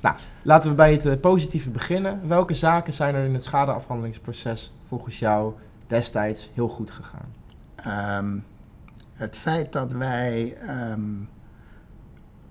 nou, 0.00 0.16
laten 0.42 0.70
we 0.70 0.76
bij 0.76 0.92
het 0.92 1.20
positieve 1.20 1.70
beginnen. 1.70 2.28
Welke 2.28 2.54
zaken 2.54 2.92
zijn 2.92 3.14
er 3.14 3.24
in 3.24 3.34
het 3.34 3.44
schadeafhandelingsproces 3.44 4.72
volgens 4.88 5.18
jou 5.18 5.52
destijds 5.86 6.50
heel 6.54 6.68
goed 6.68 6.90
gegaan? 6.90 7.34
Ehm, 7.74 8.38
het 9.12 9.36
feit 9.36 9.72
dat 9.72 9.92
wij 9.92 10.56
ehm, 10.66 11.00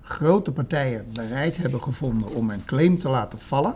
grote 0.02 0.52
partijen 0.52 1.06
bereid 1.14 1.58
hebben 1.58 1.82
gevonden 1.82 2.34
om 2.34 2.50
een 2.50 2.66
claim 2.66 2.98
te 2.98 3.10
laten 3.10 3.40
vallen 3.40 3.76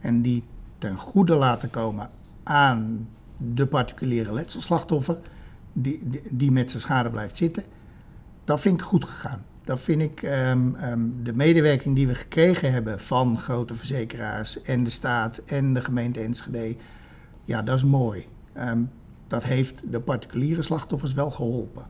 en 0.00 0.22
die 0.22 0.44
ten 0.80 0.96
goede 0.96 1.34
laten 1.34 1.70
komen 1.70 2.10
aan 2.42 3.08
de 3.36 3.66
particuliere 3.66 4.32
letselslachtoffer 4.32 5.18
die, 5.72 6.22
die, 6.30 6.50
met 6.50 6.70
zijn 6.70 6.82
schade 6.82 7.10
blijft 7.10 7.36
zitten, 7.36 7.64
dat 8.44 8.60
vind 8.60 8.80
ik 8.80 8.86
goed 8.86 9.04
gegaan. 9.04 9.44
Dat 9.64 9.80
vind 9.80 10.02
ik 10.02 10.22
ehm, 10.22 10.74
ehm, 10.74 11.00
de 11.22 11.32
medewerking 11.32 11.94
die 11.94 12.06
we 12.06 12.14
gekregen 12.14 12.72
hebben 12.72 13.00
van 13.00 13.38
grote 13.38 13.74
verzekeraars 13.74 14.62
en 14.62 14.84
de 14.84 14.90
staat 14.90 15.38
en 15.38 15.74
de 15.74 15.80
gemeente 15.80 16.20
Enschede, 16.20 16.76
ja, 17.44 17.62
dat 17.62 17.76
is 17.76 17.84
mooi. 17.84 18.26
Ehm, 18.52 18.82
dat 19.26 19.44
heeft 19.44 19.92
de 19.92 20.00
particuliere 20.00 20.62
slachtoffers 20.62 21.12
wel 21.12 21.30
geholpen. 21.30 21.86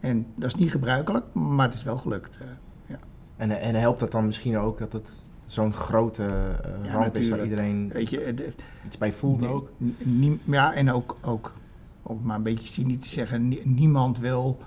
En 0.00 0.26
dat 0.34 0.48
is 0.48 0.54
niet 0.54 0.70
gebruikelijk, 0.70 1.34
maar 1.34 1.66
het 1.66 1.76
is 1.76 1.82
wel 1.84 1.96
gelukt. 1.96 2.38
eh, 2.38 2.46
ja. 2.86 2.98
En, 3.36 3.50
en 3.50 3.74
helpt 3.74 4.00
dat 4.00 4.12
dan 4.12 4.26
misschien 4.26 4.58
ook 4.58 4.78
dat 4.78 4.92
het 4.92 5.26
zo'n 5.48 5.74
grote 5.74 6.22
eh, 6.24 6.84
Ja, 6.84 6.92
ramp 6.92 7.16
is 7.16 7.28
waar 7.28 7.42
iedereen 7.42 7.90
Weet 7.92 8.10
je, 8.10 8.20
het- 8.20 8.42
iets 8.86 8.98
bij 8.98 9.12
voelt 9.12 9.40
Nee, 9.40 9.50
ook? 9.50 9.70
nie- 10.02 10.40
ja, 10.44 10.72
en 10.74 10.92
ook, 10.92 11.16
ook, 11.22 11.54
om 12.02 12.20
maar 12.22 12.36
een 12.36 12.42
beetje 12.42 12.66
cynisch 12.68 13.00
te 13.00 13.08
zeggen, 13.10 13.48
nie- 13.48 13.62
niemand 13.64 14.18
wil 14.18 14.58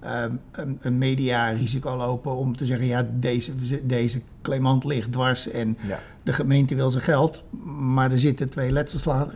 ehm, 0.00 0.32
een, 0.52 0.78
een 0.80 0.98
mediarisico 0.98 1.96
lopen 1.96 2.36
om 2.36 2.56
te 2.56 2.66
zeggen, 2.66 2.86
ja, 2.86 3.06
deze, 3.14 3.52
deze 3.86 4.20
claimant 4.42 4.84
ligt 4.84 5.12
dwars 5.12 5.50
en 5.50 5.76
Ja. 5.80 5.98
de 6.22 6.32
gemeente 6.32 6.74
wil 6.74 6.90
zijn 6.90 7.04
geld, 7.04 7.44
maar 7.78 8.10
er 8.12 8.18
zitten 8.18 8.48
twee 8.48 8.72
letselsla- 8.72 9.30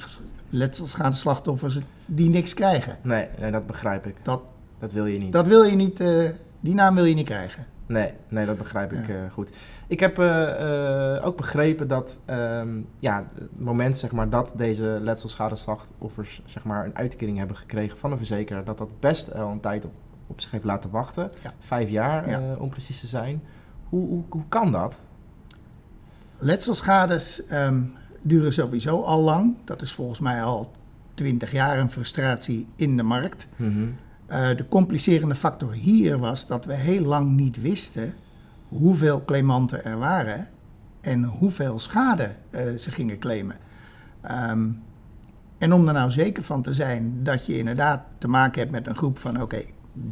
letselschadeslachtoffers 0.51 1.79
die 2.07 2.29
niks 2.31 2.55
krijgen. 2.55 2.97
Nee, 3.03 3.27
nee, 3.41 3.51
dat 3.51 3.67
begrijp 3.67 4.07
ik. 4.07 4.15
Dat, 4.23 4.41
Dat 4.79 4.93
wil 4.93 5.07
je 5.07 5.19
niet. 5.19 5.33
dat 5.33 5.47
wil 5.47 5.63
je 5.63 5.77
niet, 5.77 6.01
eh, 6.01 6.29
die 6.61 6.75
naam 6.75 6.95
wil 6.95 7.05
je 7.05 7.15
niet 7.15 7.27
krijgen. 7.27 7.67
Nee, 7.93 8.13
nee, 8.29 8.47
dat 8.47 8.59
begrijp 8.59 8.93
ik 8.93 9.07
Ja. 9.07 9.15
eh, 9.15 9.31
goed. 9.33 9.51
Ik 9.87 10.01
heb 10.01 10.19
eh, 10.19 11.17
eh, 11.17 11.27
ook 11.27 11.37
begrepen 11.37 11.89
dat 11.89 12.21
ehm, 12.25 12.81
ja, 12.99 13.25
het 13.35 13.61
moment 13.61 13.97
zeg 13.97 14.13
maar, 14.13 14.31
dat 14.31 14.53
deze 14.57 14.99
letselschadeslachtoffers 15.01 16.43
zeg 16.45 16.65
maar, 16.65 16.85
een 16.85 16.97
uitkering 16.97 17.39
hebben 17.39 17.57
gekregen 17.57 17.99
van 17.99 18.13
een 18.13 18.17
verzekeraar, 18.19 18.65
dat 18.65 18.79
dat 18.79 19.01
best 19.01 19.35
al 19.35 19.51
een 19.51 19.61
tijd 19.61 19.85
op, 19.85 19.93
op 20.27 20.41
zich 20.41 20.51
heeft 20.51 20.65
laten 20.65 20.91
wachten. 20.91 21.31
Ja. 21.43 21.51
Vijf 21.59 21.91
jaar 21.91 22.29
Ja. 22.29 22.41
om 22.59 22.69
precies 22.71 23.01
te 23.01 23.07
zijn. 23.07 23.43
Hoe, 23.89 24.07
hoe, 24.09 24.23
hoe 24.29 24.45
kan 24.49 24.71
dat? 24.71 25.01
Letselschades 26.39 27.47
ehm, 27.47 27.83
duren 28.23 28.53
sowieso 28.53 29.01
al 29.01 29.21
lang. 29.21 29.57
Dat 29.65 29.83
is 29.83 29.93
volgens 29.93 30.21
mij 30.21 30.43
al 30.43 30.71
twintig 31.15 31.53
jaar 31.53 31.79
een 31.79 31.91
frustratie 31.91 32.67
in 32.77 32.97
de 32.97 33.03
markt. 33.03 33.49
Eh, 34.33 34.57
de 34.57 34.69
complicerende 34.69 35.35
factor 35.35 35.73
hier 35.73 36.19
was 36.19 36.47
dat 36.47 36.65
we 36.65 36.75
heel 36.75 37.05
lang 37.05 37.31
niet 37.31 37.61
wisten 37.61 38.15
hoeveel 38.69 39.23
claimanten 39.25 39.85
er 39.85 39.99
waren 39.99 40.49
en 41.01 41.25
hoeveel 41.25 41.79
schade 41.79 42.29
eh, 42.51 42.75
ze 42.77 42.91
gingen 42.91 43.19
claimen. 43.19 43.57
Ehm, 44.21 44.69
en 45.59 45.73
om 45.73 45.87
er 45.89 45.93
nou 45.95 46.11
zeker 46.11 46.43
van 46.43 46.63
te 46.63 46.73
zijn 46.73 47.23
dat 47.23 47.47
je 47.47 47.59
inderdaad 47.59 48.03
te 48.19 48.29
maken 48.29 48.61
hebt 48.61 48.73
met 48.73 48.87
een 48.87 48.97
groep 48.97 49.19
van 49.19 49.43
oké, 49.43 49.63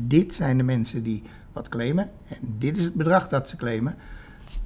dit 0.06 0.34
zijn 0.34 0.56
de 0.56 0.62
mensen 0.62 1.02
die 1.02 1.22
wat 1.52 1.68
claimen 1.68 2.10
en 2.28 2.38
dit 2.58 2.76
is 2.76 2.84
het 2.84 2.94
bedrag 2.94 3.28
dat 3.28 3.48
ze 3.48 3.56
claimen, 3.56 3.94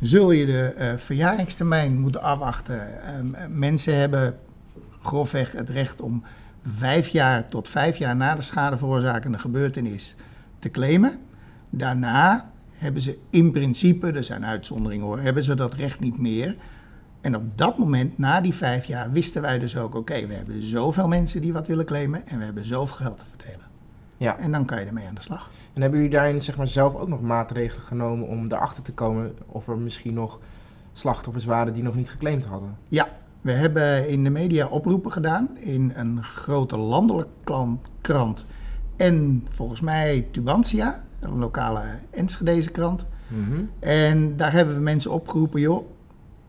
zul 0.01 0.31
je 0.31 0.47
de 0.47 0.63
eh 0.63 0.97
verjaringstermijn 0.97 2.01
moeten 2.01 2.23
afwachten. 2.23 3.03
Ehm, 3.03 3.59
mensen 3.59 3.99
hebben 3.99 4.39
grofweg 5.03 5.53
het 5.53 5.71
recht 5.71 6.01
om 6.01 6.23
vijf 6.67 7.09
jaar 7.09 7.47
tot 7.47 7.69
vijf 7.69 7.97
jaar 7.97 8.17
na 8.17 8.35
de 8.35 8.43
schadeveroorzakende 8.43 9.39
gebeurtenis 9.39 10.17
te 10.59 10.71
claimen. 10.71 11.19
Daarna 11.71 12.51
hebben 12.69 13.03
ze 13.03 13.19
in 13.31 13.53
principe, 13.53 14.13
er 14.13 14.25
zijn 14.25 14.47
uitzonderingen 14.47 15.07
hoor, 15.07 15.21
hebben 15.21 15.45
ze 15.45 15.55
dat 15.55 15.75
recht 15.75 16.01
niet 16.01 16.19
meer. 16.19 16.57
En 17.21 17.37
op 17.37 17.59
dat 17.59 17.79
moment, 17.79 18.19
na 18.19 18.41
die 18.41 18.55
vijf 18.55 18.85
jaar, 18.85 19.11
wisten 19.11 19.43
wij 19.43 19.59
dus 19.59 19.77
ook: 19.77 19.95
oké, 19.95 20.27
we 20.27 20.35
hebben 20.35 20.63
zoveel 20.63 21.09
mensen 21.09 21.41
die 21.41 21.53
wat 21.53 21.67
willen 21.67 21.85
claimen 21.85 22.27
en 22.27 22.39
we 22.39 22.45
hebben 22.45 22.67
zoveel 22.67 22.97
geld 22.97 23.19
te 23.19 23.25
verdelen. 23.29 23.67
Ja. 24.17 24.39
En 24.39 24.53
dan 24.53 24.65
kan 24.65 24.81
je 24.81 24.87
ermee 24.87 25.07
aan 25.07 25.15
de 25.15 25.21
slag. 25.21 25.51
En 25.73 25.81
hebben 25.81 26.01
jullie 26.01 26.15
daarin 26.15 26.43
zeg 26.43 26.57
maar, 26.57 26.67
zelf 26.67 26.95
ook 26.95 27.09
nog 27.09 27.21
maatregelen 27.21 27.83
genomen 27.83 28.29
om 28.29 28.45
erachter 28.45 28.83
te 28.83 28.93
komen 28.93 29.35
of 29.47 29.69
er 29.69 29.79
misschien 29.79 30.15
nog 30.15 30.39
slachtoffers 30.93 31.45
waren 31.45 31.73
die 31.73 31.83
nog 31.83 31.95
niet 31.95 32.11
geclaimd 32.11 32.45
hadden? 32.45 32.77
Ja, 32.89 33.09
we 33.45 33.53
hebben 33.53 34.09
in 34.09 34.25
de 34.25 34.31
media 34.31 34.67
oproepen 34.67 35.13
gedaan 35.13 35.59
in 35.59 35.93
een 35.95 36.23
grote 36.23 36.77
landelijke 36.77 37.79
krant 38.01 38.47
en 38.97 39.47
volgens 39.51 39.81
mij 39.81 40.29
Tubantia, 40.31 41.05
een 41.21 41.39
lokale 41.39 41.83
Enschedeze 42.11 42.71
krant. 42.71 43.07
Mhm. 43.29 43.65
En 43.79 44.37
daar 44.37 44.53
hebben 44.53 44.75
we 44.75 44.81
mensen 44.81 45.11
opgeroepen, 45.11 45.61
joh, 45.61 45.87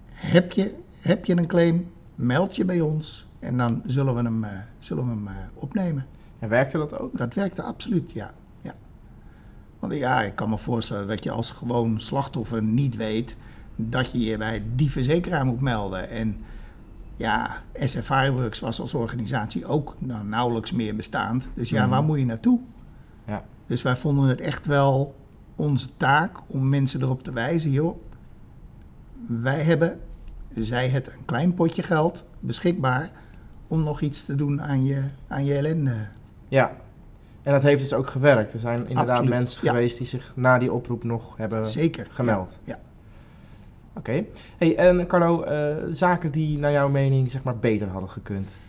heb 0.10 0.52
je, 0.52 0.76
heb 1.00 1.26
je 1.26 1.38
een 1.38 1.48
claim, 1.48 1.92
meld 2.16 2.56
je 2.56 2.66
bij 2.66 2.82
ons 2.82 3.28
en 3.40 3.58
dan 3.58 3.82
zullen 3.86 4.16
we 4.16 4.22
hem, 4.22 4.44
eh, 4.44 4.52
zullen 4.80 5.04
we 5.04 5.10
hem 5.10 5.28
eh, 5.28 5.34
opnemen. 5.54 6.06
En 6.40 6.50
werkte 6.50 6.78
dat 6.78 7.00
ook? 7.00 7.18
Dat 7.18 7.34
werkte 7.34 7.62
absoluut, 7.62 8.12
ja. 8.12 8.34
ja. 8.62 8.74
Want 9.80 9.94
ja, 9.94 10.22
ik 10.22 10.36
kan 10.36 10.50
me 10.50 10.58
voorstellen 10.58 11.08
dat 11.08 11.24
je 11.24 11.32
als 11.32 11.52
gewoon 11.52 12.00
slachtoffer 12.00 12.64
niet 12.64 12.96
weet 12.96 13.36
dat 13.76 14.12
je 14.12 14.20
je 14.20 14.38
bij 14.38 14.64
die 14.76 14.92
verzekeraar 14.92 15.46
moet 15.46 15.62
melden. 15.62 16.10
En 16.10 16.38
ja, 17.16 17.62
SFI 17.74 18.30
Works 18.32 18.60
was 18.60 18.80
als 18.82 18.94
organisatie 18.94 19.66
ook 19.66 19.96
nou, 20.00 20.26
nauwelijks 20.26 20.72
meer 20.72 20.96
bestaand. 20.96 21.50
Dus 21.54 21.70
ja, 21.70 21.82
Mhm. 21.82 21.90
waar 21.90 22.04
moet 22.04 22.20
je 22.20 22.26
naartoe? 22.26 22.60
Ja. 23.28 23.44
Dus 23.68 23.82
wij 23.82 23.96
vonden 23.96 24.28
het 24.30 24.42
echt 24.42 24.66
wel 24.66 25.16
onze 25.56 25.88
taak 25.98 26.38
om 26.48 26.70
mensen 26.70 27.02
erop 27.02 27.24
te 27.24 27.32
wijzen, 27.32 27.72
joh, 27.72 27.98
wij 29.28 29.62
hebben, 29.62 30.00
zij 30.56 30.90
het, 30.90 31.08
een 31.08 31.26
klein 31.26 31.54
potje 31.54 31.84
geld 31.84 32.26
beschikbaar 32.40 33.10
om 33.68 33.84
nog 33.84 34.02
iets 34.02 34.24
te 34.26 34.36
doen 34.36 34.62
aan 34.62 34.86
je, 34.86 35.02
aan 35.28 35.46
je 35.46 35.56
ellende. 35.56 36.08
Ja. 36.48 36.72
En 37.44 37.52
dat 37.52 37.64
heeft 37.64 37.82
dus 37.82 37.94
ook 37.94 38.10
gewerkt. 38.10 38.54
Er 38.54 38.60
zijn 38.60 38.80
inderdaad 38.80 39.10
Absoluut, 39.10 39.30
mensen 39.30 39.60
ja. 39.64 39.72
geweest 39.72 39.98
die 39.98 40.08
zich 40.08 40.32
na 40.36 40.58
die 40.58 40.72
oproep 40.74 41.04
nog 41.04 41.38
hebben 41.38 41.68
Zeker. 41.68 42.08
gemeld. 42.10 42.60
Ja, 42.64 42.80
Oké. 43.98 44.26
Hey, 44.58 44.76
en 44.76 45.08
Carlo, 45.08 45.44
eh, 45.44 45.76
zaken 45.92 46.32
die 46.32 46.58
naar 46.58 46.72
jouw 46.72 46.90
mening 46.90 47.32
zeg 47.32 47.44
maar 47.44 47.58
beter 47.58 47.88
hadden 47.88 48.10
gekund? 48.10 48.60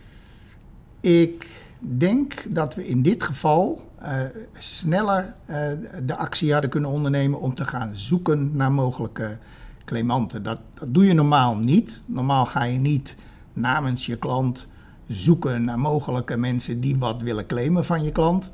Ik 1.00 1.46
denk 1.78 2.44
dat 2.48 2.74
we 2.74 2.86
in 2.86 3.02
dit 3.02 3.22
geval 3.22 3.90
eh, 3.98 4.20
sneller 4.58 5.34
eh, 5.44 5.68
de 6.02 6.16
actie 6.16 6.52
hadden 6.52 6.70
kunnen 6.70 6.90
ondernemen 6.90 7.40
om 7.40 7.54
te 7.54 7.66
gaan 7.66 7.90
zoeken 7.96 8.56
naar 8.56 8.72
mogelijke 8.72 9.38
claimanten. 9.84 10.42
Dat, 10.42 10.60
dat 10.74 10.94
doe 10.94 11.06
je 11.06 11.12
normaal 11.12 11.56
niet. 11.56 12.02
Normaal 12.04 12.46
ga 12.46 12.64
je 12.64 12.78
niet 12.78 13.16
namens 13.52 14.06
je 14.06 14.16
klant 14.16 14.66
zoeken 15.06 15.64
naar 15.64 15.78
mogelijke 15.78 16.36
mensen 16.36 16.80
die 16.80 16.96
wat 16.96 17.22
willen 17.22 17.46
claimen 17.46 17.84
van 17.84 18.02
je 18.02 18.12
klant. 18.12 18.52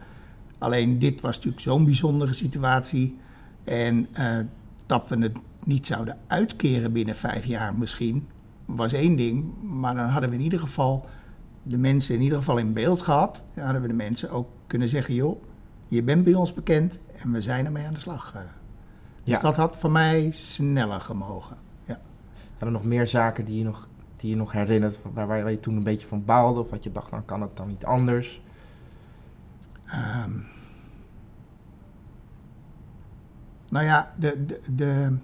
Alleen 0.58 0.98
dit 0.98 1.20
was 1.20 1.36
natuurlijk 1.36 1.62
zo'n 1.62 1.84
bijzondere 1.84 2.32
situatie. 2.32 3.18
En 3.64 4.08
dat 4.86 5.08
we 5.08 5.18
het 5.18 5.36
niet 5.64 5.86
zouden 5.86 6.18
uitkeren 6.26 6.92
binnen 6.92 7.14
vijf 7.16 7.44
jaar 7.44 7.78
misschien, 7.78 8.28
was 8.64 8.92
één 8.92 9.16
ding. 9.16 9.62
Maar 9.62 9.94
dan 9.94 10.08
hadden 10.08 10.30
we 10.30 10.36
in 10.36 10.42
ieder 10.42 10.58
geval 10.60 11.06
de 11.62 11.78
mensen 11.78 12.14
in 12.14 12.20
ieder 12.20 12.38
geval 12.38 12.58
in 12.58 12.72
beeld 12.72 13.02
gehad. 13.02 13.44
Dan 13.54 13.64
hadden 13.64 13.82
we 13.82 13.88
de 13.88 13.94
mensen 13.94 14.30
ook 14.30 14.48
kunnen 14.66 14.88
zeggen, 14.88 15.14
joh, 15.14 15.42
je 15.88 16.02
bent 16.02 16.24
bij 16.24 16.34
ons 16.34 16.54
bekend 16.54 16.98
en 17.16 17.32
we 17.32 17.42
zijn 17.42 17.66
ermee 17.66 17.86
aan 17.86 17.94
de 17.94 18.00
slag. 18.00 18.32
eh. 18.34 18.40
Ja. 19.24 19.32
Dus 19.32 19.42
dat 19.42 19.56
had 19.56 19.76
voor 19.76 19.90
mij 19.90 20.30
sneller 20.30 21.00
gemogen. 21.00 21.56
Ja. 21.84 22.00
Zijn 22.34 22.70
er 22.70 22.70
nog 22.70 22.84
meer 22.84 23.06
zaken 23.06 23.44
die 23.44 23.58
je 23.58 23.64
nog, 23.64 23.88
die 24.16 24.30
je 24.30 24.36
nog 24.36 24.52
herinnert, 24.52 24.98
waar, 25.14 25.26
waar 25.26 25.50
je 25.50 25.60
toen 25.60 25.76
een 25.76 25.82
beetje 25.82 26.06
van 26.06 26.24
baalde? 26.24 26.60
Of 26.60 26.70
wat 26.70 26.84
je 26.84 26.92
dacht, 26.92 27.10
nou 27.10 27.22
kan 27.22 27.40
het 27.40 27.56
dan 27.56 27.68
niet 27.68 27.84
anders? 27.84 28.42
Ehm, 29.86 30.30
nou 33.68 33.84
ja, 33.84 34.14
de, 34.18 34.44
de, 34.44 34.60
de, 34.74 35.16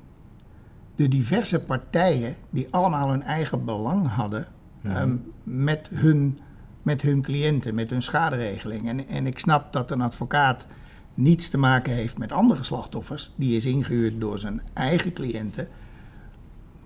de 0.98 1.08
diverse 1.08 1.60
partijen 1.60 2.34
die 2.50 2.66
allemaal 2.70 3.10
hun 3.10 3.22
eigen 3.22 3.64
belang 3.64 4.08
hadden 4.08 4.46
Mhm. 4.80 4.96
ehm, 4.96 5.16
met, 5.42 5.90
hun, 5.94 6.38
met 6.82 7.02
hun 7.02 7.22
cliënten, 7.22 7.74
met 7.74 7.90
hun 7.90 8.02
schaderegeling. 8.02 8.88
En, 8.88 9.08
en 9.08 9.26
ik 9.26 9.38
snap 9.38 9.72
dat 9.72 9.90
een 9.90 10.00
advocaat 10.00 10.66
niets 11.14 11.48
te 11.48 11.58
maken 11.58 11.92
heeft 11.92 12.18
met 12.18 12.32
andere 12.32 12.62
slachtoffers. 12.62 13.32
Die 13.36 13.56
is 13.56 13.64
ingehuurd 13.64 14.20
door 14.20 14.38
zijn 14.38 14.60
eigen 14.72 15.12
cliënten. 15.12 15.68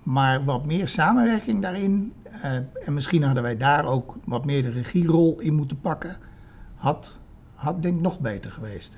Maar 0.02 0.44
wat 0.44 0.64
meer 0.64 0.88
samenwerking 0.88 1.62
daarin, 1.62 2.12
eh, 2.42 2.54
en 2.54 2.94
misschien 2.94 3.22
hadden 3.22 3.42
wij 3.42 3.56
daar 3.56 3.84
ook 3.84 4.16
wat 4.24 4.44
meer 4.44 4.62
de 4.62 4.70
regierol 4.70 5.40
in 5.40 5.54
moeten 5.54 5.80
pakken, 5.80 6.16
had, 6.74 7.18
had 7.54 7.82
denk 7.82 7.94
ik 7.96 8.02
nog 8.02 8.20
beter 8.20 8.50
geweest. 8.50 8.96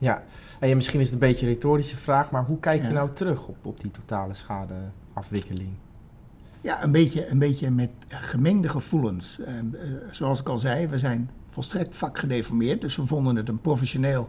Ja, 0.00 0.22
en 0.60 0.76
misschien 0.76 1.00
is 1.00 1.04
het 1.04 1.14
een 1.14 1.28
beetje 1.28 1.46
een 1.46 1.52
retorische 1.52 1.96
vraag, 1.96 2.30
maar 2.30 2.44
hoe 2.46 2.58
kijk 2.60 2.80
je 2.82 2.86
Ja. 2.88 2.92
nou 2.94 3.10
terug 3.12 3.46
op, 3.46 3.66
op 3.66 3.80
die 3.80 3.90
totale 3.90 4.34
schadeafwikkeling? 4.34 5.70
Ja, 6.60 6.82
een 6.84 6.92
beetje, 6.92 7.28
een 7.28 7.38
beetje 7.38 7.70
met 7.70 7.90
gemengde 8.08 8.68
gevoelens. 8.68 9.40
Eh, 9.40 9.58
eh, 9.58 9.64
zoals 10.10 10.40
ik 10.40 10.48
al 10.48 10.58
zei, 10.58 10.86
we 10.88 10.98
zijn 10.98 11.30
volstrekt 11.48 11.96
vakgedeformeerd. 11.96 12.80
Dus 12.80 12.96
we 12.96 13.06
vonden 13.06 13.36
het 13.36 13.48
een 13.48 13.60
professioneel 13.60 14.28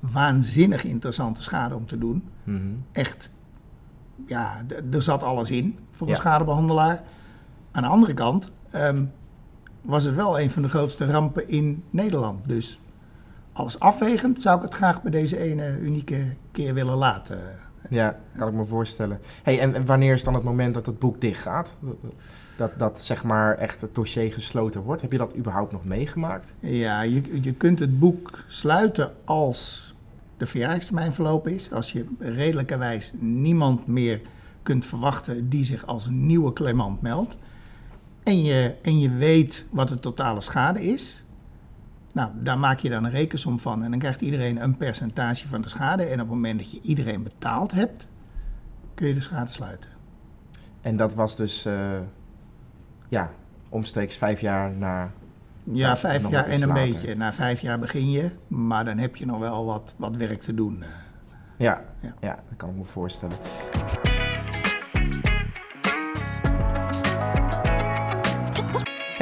waanzinnig 0.00 0.84
interessante 0.84 1.42
schade 1.42 1.74
om 1.74 1.86
te 1.86 1.98
doen. 1.98 2.24
Mhm. 2.44 2.58
Echt, 2.92 3.30
ja, 4.26 4.64
er 4.92 5.02
zat 5.02 5.22
alles 5.22 5.50
in 5.50 5.78
voor 5.90 6.06
een 6.06 6.12
Ja. 6.12 6.18
schadebehandelaar. 6.18 7.02
Aan 7.70 7.82
de 7.82 7.88
andere 7.88 8.14
kant 8.14 8.52
ehm, 8.70 9.04
was 9.82 10.04
het 10.04 10.14
wel 10.14 10.40
een 10.40 10.50
van 10.50 10.62
de 10.62 10.68
grootste 10.68 11.06
rampen 11.06 11.48
in 11.48 11.84
Nederland. 11.90 12.48
Dus 12.48 12.80
alles 13.52 13.78
afwegend 13.80 14.42
zou 14.42 14.56
ik 14.56 14.62
het 14.62 14.74
graag 14.74 15.02
bij 15.02 15.10
deze 15.10 15.38
ene 15.38 15.78
unieke 15.78 16.34
keer 16.52 16.74
willen 16.74 16.96
laten. 16.96 17.38
Ja, 17.88 18.18
kan 18.36 18.48
ik 18.48 18.54
me 18.54 18.64
voorstellen. 18.64 19.20
Hey, 19.42 19.60
en, 19.60 19.74
en 19.74 19.86
wanneer 19.86 20.12
is 20.12 20.24
dan 20.24 20.34
het 20.34 20.42
moment 20.42 20.74
dat 20.74 20.86
het 20.86 20.98
boek 20.98 21.20
dicht 21.20 21.40
gaat? 21.40 21.76
Dat, 22.56 22.78
dat 22.78 23.00
zeg 23.00 23.24
maar 23.24 23.58
echt 23.58 23.80
het 23.80 23.94
dossier 23.94 24.32
gesloten 24.32 24.82
wordt. 24.82 25.02
Heb 25.02 25.12
je 25.12 25.18
dat 25.18 25.36
überhaupt 25.36 25.72
nog 25.72 25.84
meegemaakt? 25.84 26.54
Ja, 26.60 27.02
je, 27.02 27.42
je 27.42 27.52
kunt 27.52 27.78
het 27.78 27.98
boek 27.98 28.44
sluiten 28.46 29.12
als 29.24 29.94
de 30.36 30.46
verjaringstermijn 30.46 31.14
verlopen 31.14 31.54
is. 31.54 31.72
Als 31.72 31.92
je 31.92 32.06
redelijkerwijs 32.18 33.12
niemand 33.18 33.86
meer 33.86 34.20
kunt 34.62 34.84
verwachten 34.84 35.48
die 35.48 35.64
zich 35.64 35.86
als 35.86 36.06
nieuwe 36.10 36.52
claimant 36.52 37.02
meldt. 37.02 37.38
En 38.22 38.42
je, 38.42 38.76
en 38.82 39.00
je 39.00 39.10
weet 39.10 39.66
wat 39.70 39.88
de 39.88 39.98
totale 39.98 40.40
schade 40.40 40.82
is. 40.82 41.24
Nou, 42.12 42.30
daar 42.34 42.58
maak 42.58 42.78
je 42.78 42.90
dan 42.90 43.04
een 43.04 43.10
rekensom 43.10 43.58
van. 43.58 43.84
En 43.84 43.90
dan 43.90 43.98
krijgt 43.98 44.20
iedereen 44.20 44.62
een 44.62 44.76
percentage 44.76 45.48
van 45.48 45.60
de 45.60 45.68
schade. 45.68 46.02
En 46.02 46.12
op 46.12 46.18
het 46.18 46.28
moment 46.28 46.58
dat 46.58 46.70
je 46.70 46.80
iedereen 46.80 47.22
betaald 47.22 47.72
hebt, 47.72 48.08
kun 48.94 49.06
je 49.06 49.14
de 49.14 49.20
schade 49.20 49.50
sluiten. 49.50 49.90
En 50.80 50.96
dat 50.96 51.14
was 51.14 51.36
dus, 51.36 51.66
uh, 51.66 51.98
ja, 53.08 53.30
omstreeks 53.68 54.16
vijf 54.16 54.40
jaar 54.40 54.72
na. 54.72 55.10
Ja, 55.64 55.96
vijf 55.96 56.30
jaar 56.30 56.46
en 56.46 56.62
een 56.62 56.72
beetje. 56.72 57.14
Na 57.14 57.32
vijf 57.32 57.60
jaar 57.60 57.78
begin 57.78 58.10
je, 58.10 58.30
maar 58.48 58.84
dan 58.84 58.98
heb 58.98 59.16
je 59.16 59.26
nog 59.26 59.38
wel 59.38 59.64
wat, 59.64 59.94
wat 59.98 60.16
werk 60.16 60.40
te 60.40 60.54
doen. 60.54 60.84
Ja, 61.56 61.82
ja. 62.00 62.14
ja 62.20 62.34
dat 62.48 62.56
kan 62.56 62.68
ik 62.68 62.76
me 62.76 62.84
voorstellen. 62.84 63.36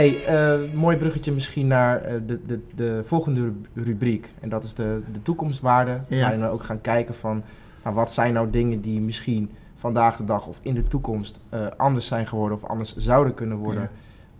Hey, 0.01 0.29
uh, 0.29 0.73
mooi 0.73 0.97
bruggetje 0.97 1.33
misschien 1.33 1.67
naar 1.67 2.13
uh, 2.13 2.21
de, 2.27 2.47
de, 2.47 2.61
de 2.75 3.01
volgende 3.05 3.53
rubriek. 3.75 4.31
En 4.41 4.49
dat 4.49 4.65
is 4.65 4.75
de, 4.75 5.03
de 5.13 5.23
toekomstwaarde. 5.23 6.01
Ja. 6.09 6.21
Waarin 6.21 6.41
we 6.41 6.47
ook 6.47 6.63
gaan 6.63 6.81
kijken 6.81 7.15
van 7.15 7.43
nou, 7.85 7.95
wat 7.95 8.13
zijn 8.13 8.33
nou 8.33 8.51
dingen 8.51 8.81
die 8.81 9.01
misschien 9.01 9.51
vandaag 9.75 10.17
de 10.17 10.25
dag 10.25 10.47
of 10.47 10.59
in 10.63 10.75
de 10.75 10.83
toekomst 10.83 11.41
uh, 11.55 11.67
anders 11.77 12.07
zijn 12.07 12.27
geworden 12.27 12.59
of 12.63 12.65
anders 12.65 12.97
zouden 12.97 13.35
kunnen 13.35 13.57
worden. 13.57 13.83
Ja. 13.83 13.91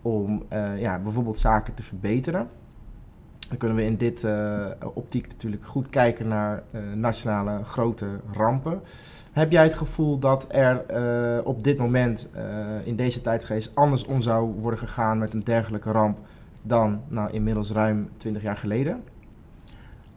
Om 0.01 0.43
ja, 0.77 0.99
bijvoorbeeld 0.99 1.37
zaken 1.37 1.73
te 1.73 1.83
verbeteren. 1.83 2.47
Dan 3.47 3.57
kunnen 3.57 3.77
we 3.77 3.83
in 3.83 3.97
dit 3.97 4.25
optiek 4.93 5.27
natuurlijk 5.27 5.65
goed 5.65 5.89
kijken 5.89 6.27
naar 6.27 6.63
nationale 6.95 7.63
grote 7.63 8.07
rampen. 8.31 8.81
Heb 9.31 9.51
jij 9.51 9.63
het 9.63 9.73
gevoel 9.73 10.19
dat 10.19 10.47
er 10.49 10.83
uh, 10.91 11.45
op 11.45 11.63
dit 11.63 11.77
moment 11.77 12.27
uh, 12.35 12.87
in 12.87 12.95
deze 12.95 13.21
tijdsgeest 13.21 13.75
anders 13.75 14.05
om 14.05 14.21
zou 14.21 14.51
worden 14.51 14.79
gegaan 14.79 15.17
met 15.17 15.33
een 15.33 15.43
dergelijke 15.43 15.91
ramp 15.91 16.17
dan 16.61 17.01
nou, 17.07 17.31
inmiddels 17.31 17.71
ruim 17.71 18.09
20 18.17 18.41
jaar 18.41 18.57
geleden? 18.57 19.03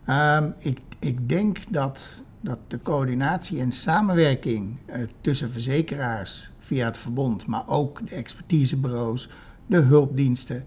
Um, 0.09 0.55
ik, 0.59 0.81
ik 0.99 1.29
denk 1.29 1.59
dat, 1.73 2.25
dat 2.41 2.59
de 2.67 2.83
coördinatie 2.83 3.61
en 3.61 3.73
samenwerking 3.73 4.77
uh, 4.87 4.97
tussen 5.21 5.51
verzekeraars 5.51 6.51
via 6.59 6.85
het 6.85 6.99
verbond, 6.99 7.47
maar 7.47 7.69
ook 7.69 8.09
de 8.09 8.15
expertisebureaus, 8.15 9.31
de 9.67 9.79
hulpdiensten, 9.79 10.65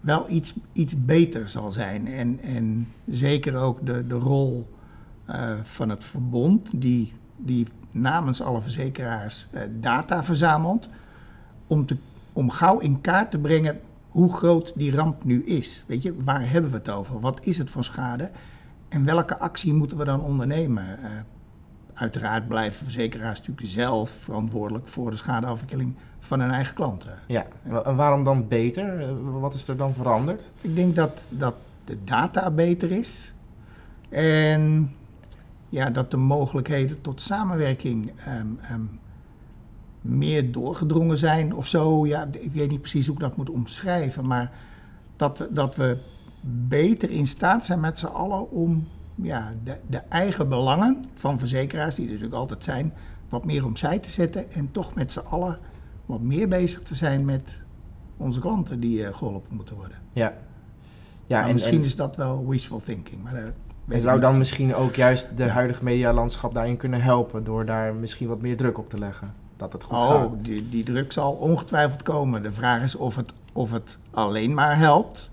wel 0.00 0.30
iets, 0.30 0.54
iets 0.72 1.04
beter 1.04 1.48
zal 1.48 1.72
zijn. 1.72 2.06
En, 2.06 2.40
en 2.40 2.88
zeker 3.04 3.56
ook 3.56 3.86
de, 3.86 4.06
de 4.06 4.14
rol 4.14 4.74
van 5.62 5.88
het 5.88 6.04
verbond, 6.04 6.80
die 6.80 7.12
die 7.36 7.66
namens 7.90 8.42
alle 8.42 8.60
verzekeraars 8.60 9.46
eh, 9.50 9.62
data 9.80 10.24
verzamelt. 10.24 10.88
Om, 11.66 11.86
te, 11.86 11.96
om 12.32 12.50
gauw 12.50 12.78
in 12.78 13.00
kaart 13.00 13.30
te 13.30 13.38
brengen 13.38 13.80
hoe 14.08 14.34
groot 14.34 14.72
die 14.76 14.96
ramp 14.96 15.24
nu 15.24 15.44
is. 15.44 15.84
Weet 15.86 16.02
je, 16.02 16.14
waar 16.24 16.50
hebben 16.50 16.70
we 16.70 16.76
het 16.76 16.88
over? 16.88 17.20
Wat 17.20 17.46
is 17.46 17.58
het 17.58 17.70
voor 17.70 17.84
schade? 17.84 18.30
En 18.88 19.04
welke 19.04 19.38
actie 19.38 19.72
moeten 19.72 19.98
we 19.98 20.04
dan 20.04 20.20
ondernemen? 20.20 20.84
Uh, 21.02 21.10
uiteraard 21.94 22.48
blijven 22.48 22.84
verzekeraars 22.84 23.38
natuurlijk 23.38 23.68
zelf 23.68 24.10
verantwoordelijk 24.10 24.86
voor 24.86 25.10
de 25.10 25.16
schadeafwikkeling 25.16 25.94
van 26.18 26.40
hun 26.40 26.50
eigen 26.50 26.74
klanten. 26.74 27.14
Ja, 27.26 27.46
en 27.84 27.96
waarom 27.96 28.24
dan 28.24 28.48
beter? 28.48 29.00
Eh, 29.00 29.10
wat 29.40 29.54
is 29.54 29.68
er 29.68 29.76
dan 29.76 29.94
veranderd? 29.94 30.50
Ik 30.60 30.76
denk 30.76 30.94
dat, 30.94 31.26
dat 31.30 31.54
de 31.84 32.04
data 32.04 32.50
beter 32.50 32.92
is. 32.92 33.32
En 34.08 34.92
ja, 35.68 35.90
dat 35.90 36.10
de 36.10 36.16
mogelijkheden 36.16 37.00
tot 37.00 37.20
samenwerking 37.20 38.12
um, 38.28 38.58
um, 38.72 39.00
meer 40.00 40.52
doorgedrongen 40.52 41.18
zijn 41.18 41.54
of 41.54 41.66
zo. 41.66 42.06
Ja, 42.06 42.28
ik 42.40 42.52
weet 42.52 42.70
niet 42.70 42.80
precies 42.80 43.06
hoe 43.06 43.14
ik 43.14 43.20
dat 43.20 43.36
moet 43.36 43.50
omschrijven, 43.50 44.26
maar 44.26 44.52
dat 45.16 45.38
we, 45.38 45.52
dat 45.52 45.76
we 45.76 45.96
beter 46.68 47.10
in 47.10 47.26
staat 47.26 47.64
zijn 47.64 47.80
met 47.80 47.98
z'n 47.98 48.06
allen 48.06 48.50
om 48.50 48.86
ja, 49.14 49.54
de, 49.64 49.78
de 49.86 50.02
eigen 50.08 50.48
belangen 50.48 51.04
van 51.14 51.38
verzekeraars, 51.38 51.94
die 51.94 52.04
er 52.04 52.10
natuurlijk 52.10 52.38
altijd 52.38 52.64
zijn, 52.64 52.92
wat 53.28 53.44
meer 53.44 53.64
omzij 53.64 53.98
te 53.98 54.10
zetten 54.10 54.52
en 54.52 54.70
toch 54.70 54.94
met 54.94 55.12
z'n 55.12 55.18
allen 55.18 55.58
wat 56.06 56.20
meer 56.20 56.48
bezig 56.48 56.80
te 56.80 56.94
zijn 56.94 57.24
met 57.24 57.62
onze 58.16 58.40
klanten 58.40 58.80
die 58.80 59.00
uh, 59.00 59.14
geholpen 59.14 59.56
moeten 59.56 59.76
worden. 59.76 59.98
Ja. 60.12 60.34
ja 61.26 61.36
nou, 61.36 61.48
en, 61.48 61.54
misschien 61.54 61.84
is 61.84 61.96
dat 61.96 62.16
wel 62.16 62.48
wishful 62.48 62.80
thinking, 62.80 63.22
maar 63.22 63.34
daar 63.34 63.52
en 63.88 64.02
zou 64.02 64.20
dan 64.20 64.38
misschien 64.38 64.74
ook 64.74 64.94
juist 64.94 65.28
de 65.36 65.48
huidige 65.48 65.84
medialandschap 65.84 66.54
daarin 66.54 66.76
kunnen 66.76 67.02
helpen 67.02 67.44
door 67.44 67.64
daar 67.64 67.94
misschien 67.94 68.28
wat 68.28 68.40
meer 68.40 68.56
druk 68.56 68.78
op 68.78 68.90
te 68.90 68.98
leggen? 68.98 69.34
Dat 69.56 69.72
het 69.72 69.82
goed 69.82 69.96
oh, 69.96 70.08
gaat. 70.08 70.30
Die, 70.42 70.68
die 70.68 70.84
druk 70.84 71.12
zal 71.12 71.32
ongetwijfeld 71.32 72.02
komen. 72.02 72.42
De 72.42 72.52
vraag 72.52 72.82
is 72.82 72.94
of 72.94 73.16
het, 73.16 73.32
of 73.52 73.72
het 73.72 73.98
alleen 74.10 74.54
maar 74.54 74.78
helpt. 74.78 75.30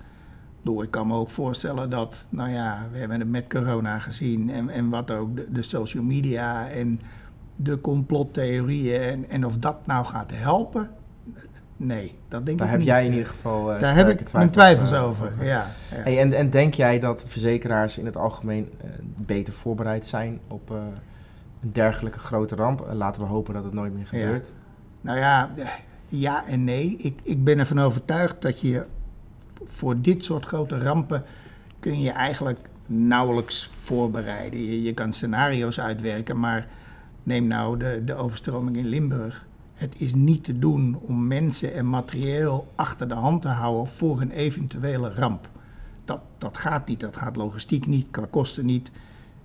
Door, 0.61 0.83
ik 0.83 0.91
kan 0.91 1.07
me 1.07 1.15
ook 1.15 1.29
voorstellen 1.29 1.89
dat, 1.89 2.27
nou 2.29 2.49
ja, 2.49 2.87
we 2.91 2.97
hebben 2.97 3.19
het 3.19 3.29
met 3.29 3.47
corona 3.47 3.99
gezien 3.99 4.49
en, 4.49 4.69
en 4.69 4.89
wat 4.89 5.11
ook 5.11 5.35
de, 5.35 5.47
de 5.51 5.61
social 5.61 6.03
media 6.03 6.69
en 6.69 7.01
de 7.55 7.81
complottheorieën 7.81 9.01
en, 9.01 9.29
en 9.29 9.45
of 9.45 9.57
dat 9.57 9.85
nou 9.85 10.05
gaat 10.05 10.31
helpen, 10.33 10.89
Nee, 11.83 12.19
dat 12.27 12.45
denk 12.45 12.57
Daar 12.57 12.67
ik 12.67 12.71
heb 12.71 12.79
niet. 12.79 12.89
jij 12.89 13.05
in 13.05 13.11
ieder 13.11 13.27
geval. 13.27 13.73
Uh, 13.73 13.79
Daar 13.79 13.95
heb 13.95 14.09
ik 14.09 14.33
mijn 14.33 14.49
twijfels 14.49 14.93
over. 14.93 15.31
Ja, 15.39 15.45
ja. 15.45 15.67
Hey, 15.95 16.19
en, 16.19 16.33
en 16.33 16.49
denk 16.49 16.73
jij 16.73 16.99
dat 16.99 17.25
verzekeraars 17.29 17.97
in 17.97 18.05
het 18.05 18.17
algemeen 18.17 18.69
uh, 18.83 18.91
beter 19.01 19.53
voorbereid 19.53 20.05
zijn 20.05 20.39
op 20.47 20.69
een 20.69 20.93
dergelijke 21.59 22.19
grote 22.19 22.55
ramp? 22.55 22.87
laten 22.91 23.21
we 23.21 23.27
hopen 23.27 23.53
dat 23.53 23.63
het 23.63 23.73
nooit 23.73 23.93
meer 23.93 24.05
gebeurt. 24.05 24.45
Ja. 24.45 24.53
Nou 25.01 25.17
ja, 25.17 25.49
ja 26.07 26.45
en 26.47 26.63
nee. 26.63 26.95
Ik, 26.97 27.19
ik 27.23 27.43
ben 27.43 27.59
ervan 27.59 27.79
overtuigd 27.79 28.41
dat 28.41 28.61
je 28.61 28.85
voor 29.65 30.01
dit 30.01 30.23
soort 30.23 30.45
grote 30.45 30.79
rampen 30.79 31.23
kun 31.79 32.01
je 32.01 32.11
eigenlijk 32.11 32.59
nauwelijks 32.85 33.69
voorbereiden. 33.73 34.59
Je, 34.59 34.81
je 34.81 34.93
kan 34.93 35.13
scenario's 35.13 35.79
uitwerken, 35.79 36.39
maar 36.39 36.67
neem 37.23 37.47
nou 37.47 37.77
de, 37.77 38.01
de 38.05 38.15
overstroming 38.15 38.77
in 38.77 38.87
Limburg 38.87 39.47
het 39.83 40.01
is 40.01 40.13
niet 40.13 40.43
te 40.43 40.59
doen 40.59 40.99
om 41.01 41.27
mensen 41.27 41.73
en 41.73 41.89
materieel 41.89 42.67
achter 42.75 43.07
de 43.07 43.13
hand 43.13 43.41
te 43.41 43.47
houden 43.47 43.93
voor 43.93 44.21
een 44.21 44.31
eventuele 44.31 45.13
ramp. 45.13 45.49
Dat, 46.05 46.21
dat 46.37 46.57
gaat 46.57 46.87
niet, 46.87 46.99
dat 46.99 47.17
gaat 47.17 47.35
logistiek 47.35 47.85
niet, 47.85 48.07
qua 48.11 48.27
kosten 48.29 48.65
niet. 48.65 48.91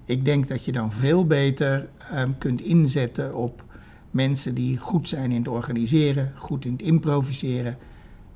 Ik 0.04 0.24
denk 0.24 0.48
dat 0.48 0.64
je 0.64 0.72
dan 0.72 0.92
veel 0.92 1.26
beter 1.26 1.88
um, 2.14 2.38
kunt 2.38 2.60
inzetten 2.60 3.34
op 3.34 3.64
mensen 4.10 4.54
die 4.54 4.76
goed 4.76 5.08
zijn 5.08 5.30
in 5.30 5.38
het 5.38 5.48
organiseren, 5.48 6.32
goed 6.36 6.64
in 6.64 6.72
het 6.72 6.82
improviseren. 6.82 7.76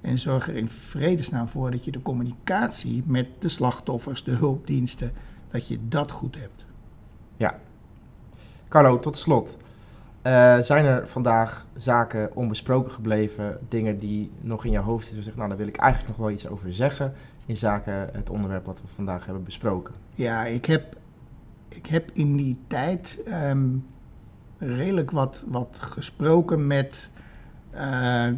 En 0.01 0.19
zorg 0.19 0.49
er 0.49 0.57
in 0.57 0.69
vredesnaam 0.69 1.49
voor 1.49 1.71
dat 1.71 1.85
je 1.85 1.91
de 1.91 2.03
communicatie 2.03 3.03
met 3.07 3.29
de 3.39 3.49
slachtoffers, 3.49 4.25
de 4.25 4.31
hulpdiensten, 4.31 5.13
dat 5.51 5.69
je 5.69 5.79
dat 5.89 6.11
goed 6.11 6.39
hebt. 6.39 6.67
Ja. 7.37 7.59
Carlo, 8.69 8.99
tot 8.99 9.17
slot. 9.17 9.57
Uh, 10.27 10.59
zijn 10.59 10.85
er 10.85 11.09
vandaag 11.09 11.67
zaken 11.77 12.37
onbesproken 12.37 12.93
gebleven, 12.93 13.59
dingen 13.69 13.99
die 13.99 14.31
nog 14.41 14.65
in 14.65 14.71
jouw 14.71 14.83
hoofd 14.83 15.05
zitten, 15.05 15.23
zeggen, 15.23 15.39
nou 15.39 15.49
daar 15.49 15.65
wil 15.65 15.75
ik 15.75 15.81
eigenlijk 15.81 16.09
nog 16.17 16.27
wel 16.27 16.35
iets 16.35 16.49
over 16.49 16.73
zeggen 16.73 17.13
in 17.47 17.57
zaken 17.57 18.09
het 18.13 18.31
onderwerp 18.31 18.67
wat 18.67 18.81
we 18.81 18.89
vandaag 18.95 19.25
hebben 19.25 19.45
besproken? 19.45 19.95
Ja, 20.15 20.45
ik 20.45 20.67
heb, 20.67 20.97
ik 21.69 21.87
heb 21.87 22.11
in 22.13 22.37
die 22.37 22.59
tijd 22.67 23.25
um, 23.49 23.87
redelijk 24.59 25.11
wat, 25.11 25.45
wat 25.49 25.79
gesproken 25.83 26.67
met 26.67 27.11
uh, 27.75 28.29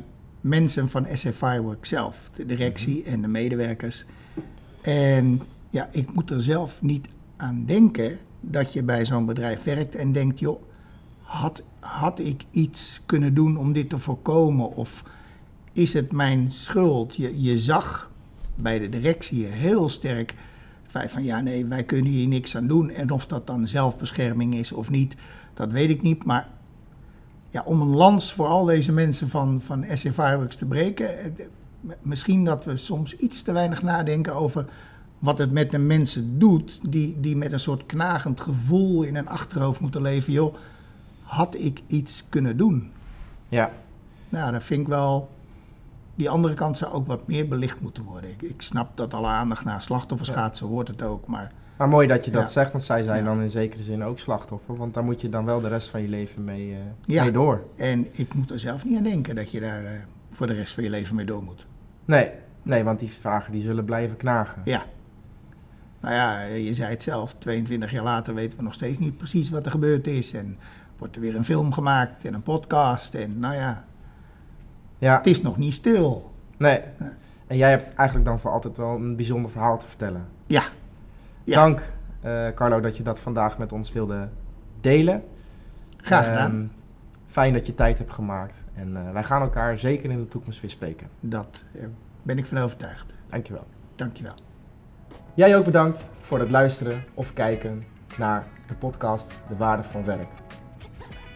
mensen 0.40 0.88
van 0.88 1.07
SF 1.12 1.37
Firework 1.37 1.85
zelf, 1.85 2.31
de 2.35 2.47
directie 2.47 2.97
mm 2.97 3.05
-hmm. 3.05 3.12
en 3.12 3.23
de 3.23 3.29
medewerkers. 3.29 4.05
En 4.81 5.40
ja, 5.70 5.88
ik 5.90 6.14
moet 6.14 6.31
er 6.31 6.42
zelf 6.42 6.83
niet 6.83 7.09
aan 7.37 7.64
denken 7.64 8.18
dat 8.40 8.73
je 8.73 8.83
bij 8.83 9.05
zo'n 9.05 9.27
bedrijf 9.27 9.64
werkt 9.64 9.94
en 9.94 10.12
denkt, 10.12 10.38
joh, 10.38 10.62
had, 11.23 11.62
had 11.85 12.18
ik 12.18 12.44
iets 12.51 13.01
kunnen 13.07 13.35
doen 13.35 13.57
om 13.57 13.73
dit 13.73 13.88
te 13.88 13.99
voorkomen? 13.99 14.70
Of 14.70 15.05
is 15.73 15.92
het 15.92 16.12
mijn 16.12 16.51
schuld? 16.51 17.16
Je, 17.16 17.42
je 17.42 17.59
zag 17.59 18.11
bij 18.55 18.79
de 18.79 18.88
directie 18.88 19.44
heel 19.44 19.88
sterk 19.88 20.35
het 20.83 20.90
feit 20.90 21.11
van 21.11 21.25
ja, 21.25 21.40
nee, 21.40 21.66
wij 21.66 21.85
kunnen 21.85 22.11
hier 22.11 22.29
niks 22.29 22.57
aan 22.57 22.66
doen. 22.66 22.90
En 22.90 23.11
of 23.11 23.27
dat 23.27 23.47
dan 23.47 23.66
zelfbescherming 23.66 24.55
is 24.55 24.73
of 24.73 24.90
niet, 24.90 25.16
dat 25.55 25.73
weet 25.73 25.90
ik 25.90 26.03
niet. 26.03 26.25
Maar 26.25 26.49
ja, 27.51 27.62
om 27.64 27.81
een 27.81 27.94
lans 27.94 28.33
voor 28.33 28.47
al 28.47 28.64
deze 28.64 28.92
mensen 28.92 29.29
van, 29.29 29.61
van 29.61 29.85
SF 29.92 30.14
Fireworks 30.14 30.57
te 30.57 30.66
breken, 30.66 31.35
misschien 32.03 32.44
dat 32.44 32.64
we 32.64 32.77
soms 32.77 33.16
iets 33.16 33.42
te 33.42 33.53
weinig 33.53 33.83
nadenken 33.83 34.35
over 34.35 34.66
wat 35.18 35.38
het 35.38 35.53
met 35.53 35.70
de 35.70 35.79
mensen 35.79 36.38
doet, 36.38 36.81
die, 36.90 37.20
die 37.20 37.37
met 37.37 37.53
een 37.53 37.61
soort 37.61 37.87
knagend 37.87 38.40
gevoel 38.40 39.03
in 39.03 39.14
hun 39.14 39.29
achterhoofd 39.29 39.81
moeten 39.81 40.03
leven. 40.03 40.33
Joh, 40.33 40.55
had 41.24 41.54
ik 41.58 41.80
iets 41.87 42.24
kunnen 42.28 42.56
doen? 42.56 42.92
Ja, 43.48 43.70
Nou, 44.28 44.52
dan 44.52 44.62
vind 44.62 44.80
ik 44.80 44.87
wel, 44.88 45.28
die 46.14 46.30
andere 46.30 46.54
kant 46.54 46.76
zou 46.76 46.92
ook 46.92 47.06
wat 47.06 47.28
meer 47.28 47.48
belicht 47.48 47.80
moeten 47.80 48.02
worden. 48.04 48.30
Ik, 48.30 48.42
ik 48.42 48.62
snap 48.62 48.96
dat 48.96 49.14
alle 49.14 49.26
aandacht 49.26 49.64
naar 49.64 49.82
slachtoffers 49.82 50.28
gaat, 50.28 50.56
zo 50.56 50.66
hoort 50.68 50.88
het 50.88 51.02
ook. 51.02 51.26
Maar 51.26 51.52
maar 51.78 51.88
mooi 51.88 52.06
dat 52.06 52.24
je 52.24 52.30
dat 52.30 52.42
Ja. 52.42 52.48
zegt, 52.48 52.70
want 52.72 52.84
zij 52.84 53.02
zijn 53.02 53.18
Ja. 53.18 53.24
dan 53.24 53.40
in 53.40 53.50
zekere 53.50 53.82
zin 53.82 54.04
ook 54.04 54.18
slachtoffer. 54.18 54.76
Want 54.76 54.94
daar 54.94 55.04
moet 55.04 55.20
je 55.20 55.28
dan 55.28 55.44
wel 55.44 55.60
de 55.60 55.68
rest 55.68 55.88
van 55.88 56.02
je 56.02 56.08
leven 56.08 56.44
mee, 56.44 56.76
Ja. 57.02 57.22
mee 57.22 57.32
door. 57.32 57.64
En 57.76 58.06
ik 58.18 58.34
moet 58.34 58.50
er 58.50 58.58
zelf 58.58 58.84
niet 58.84 58.96
aan 58.96 59.02
denken 59.02 59.34
dat 59.34 59.50
je 59.50 59.60
daar 59.60 59.84
eh, 59.84 59.90
voor 60.30 60.46
de 60.46 60.52
rest 60.52 60.74
van 60.74 60.84
je 60.84 60.90
leven 60.90 61.14
mee 61.16 61.24
door 61.26 61.42
moet. 61.42 61.66
Nee, 62.04 62.30
nee, 62.62 62.84
want 62.84 62.98
die 62.98 63.10
vragen 63.10 63.52
die 63.52 63.62
zullen 63.62 63.84
blijven 63.84 64.16
knagen. 64.16 64.62
Ja. 64.64 64.84
Nou 66.00 66.14
ja, 66.14 66.40
je 66.42 66.74
zei 66.74 66.90
het 66.90 67.02
zelf, 67.02 67.34
22 67.38 67.90
jaar 67.90 68.04
later 68.04 68.34
weten 68.34 68.58
we 68.58 68.64
nog 68.64 68.74
steeds 68.74 68.98
niet 68.98 69.16
precies 69.16 69.50
wat 69.50 69.64
er 69.64 69.70
gebeurd 69.70 70.06
is. 70.06 70.32
En 70.32 70.58
wordt 70.98 71.14
er 71.14 71.20
weer 71.20 71.35
een 71.37 71.44
film 71.44 71.72
gemaakt 71.72 72.24
en 72.24 72.35
een 72.35 72.42
podcast. 72.42 73.14
En 73.14 73.38
nou 73.38 73.54
ja, 73.54 73.85
Ja, 74.98 75.16
het 75.16 75.26
is 75.26 75.42
nog 75.42 75.57
niet 75.57 75.74
stil. 75.74 76.33
nee. 76.57 76.80
En 77.46 77.57
jij 77.57 77.70
hebt 77.70 77.94
eigenlijk 77.94 78.28
dan 78.28 78.40
voor 78.40 78.50
altijd 78.50 78.76
wel 78.76 78.94
een 78.94 79.16
bijzonder 79.16 79.50
verhaal 79.50 79.78
te 79.78 79.87
vertellen. 79.87 80.26
Ja, 80.46 80.62
Ja. 81.44 81.54
Dank, 81.54 81.92
eh, 82.20 82.48
Carlo, 82.54 82.80
dat 82.80 82.96
je 82.96 83.02
dat 83.02 83.20
vandaag 83.20 83.59
met 83.59 83.72
ons 83.72 83.92
wilde 83.92 84.28
delen. 84.80 85.22
graag 85.96 86.24
gedaan. 86.24 86.50
Ehm, 86.50 86.66
fijn 87.26 87.52
dat 87.52 87.66
je 87.66 87.74
tijd 87.74 87.98
hebt 87.98 88.12
gemaakt. 88.12 88.64
En 88.74 88.96
eh, 88.96 89.12
wij 89.12 89.24
gaan 89.24 89.42
elkaar 89.42 89.78
zeker 89.78 90.11
in 90.11 90.18
de 90.18 90.28
toekomst 90.28 90.61
weer 90.61 90.70
spreken. 90.70 91.09
Dat 91.20 91.64
eh, 91.74 91.85
ben 92.22 92.38
ik 92.38 92.46
van 92.46 92.59
overtuigd. 92.59 93.14
Dankjewel. 93.28 93.66
Dankjewel. 93.94 94.35
Jij 95.35 95.57
ook 95.57 95.64
bedankt 95.64 96.04
voor 96.20 96.38
het 96.38 96.50
luisteren 96.50 97.04
of 97.14 97.33
kijken 97.33 97.85
naar 98.18 98.44
de 98.66 98.74
podcast 98.74 99.26
De 99.48 99.57
Waarde 99.57 99.83
van 99.83 100.04
Werk. 100.04 100.28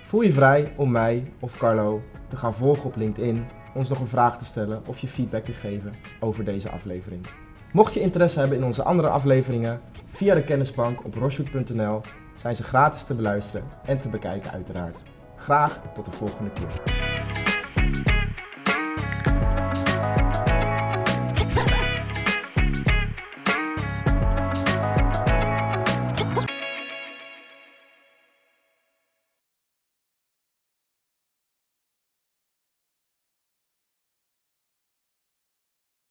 Voel 0.08 0.22
je 0.22 0.32
vrij 0.32 0.72
om 0.76 0.90
mij 0.90 1.32
of 1.40 1.58
Carlo 1.58 2.02
te 2.28 2.36
gaan 2.36 2.54
volgen 2.54 2.84
op 2.84 2.96
LinkedIn, 2.96 3.46
ons 3.74 3.88
nog 3.88 4.00
een 4.00 4.08
vraag 4.08 4.38
te 4.38 4.44
stellen 4.44 4.82
of 4.86 4.98
je 4.98 5.08
feedback 5.08 5.44
te 5.44 5.52
geven 5.52 5.92
over 6.20 6.44
deze 6.44 6.70
aflevering. 6.70 7.26
Mocht 7.72 7.94
je 7.94 8.00
interesse 8.00 8.38
hebben 8.38 8.58
in 8.58 8.64
onze 8.64 8.82
andere 8.82 9.08
afleveringen, 9.08 9.80
via 10.12 10.34
de 10.34 10.44
kennisbank 10.44 11.04
op 11.04 11.14
roshwood.nl 11.14 12.00
zijn 12.36 12.56
ze 12.56 12.62
gratis 12.64 13.02
te 13.02 13.14
beluisteren 13.14 13.66
en 13.84 14.00
te 14.00 14.08
bekijken 14.08 14.50
uiteraard. 14.50 15.02
Graag 15.36 15.80
tot 15.94 16.04
de 16.04 16.10
volgende 16.10 16.50
keer. 16.50 17.07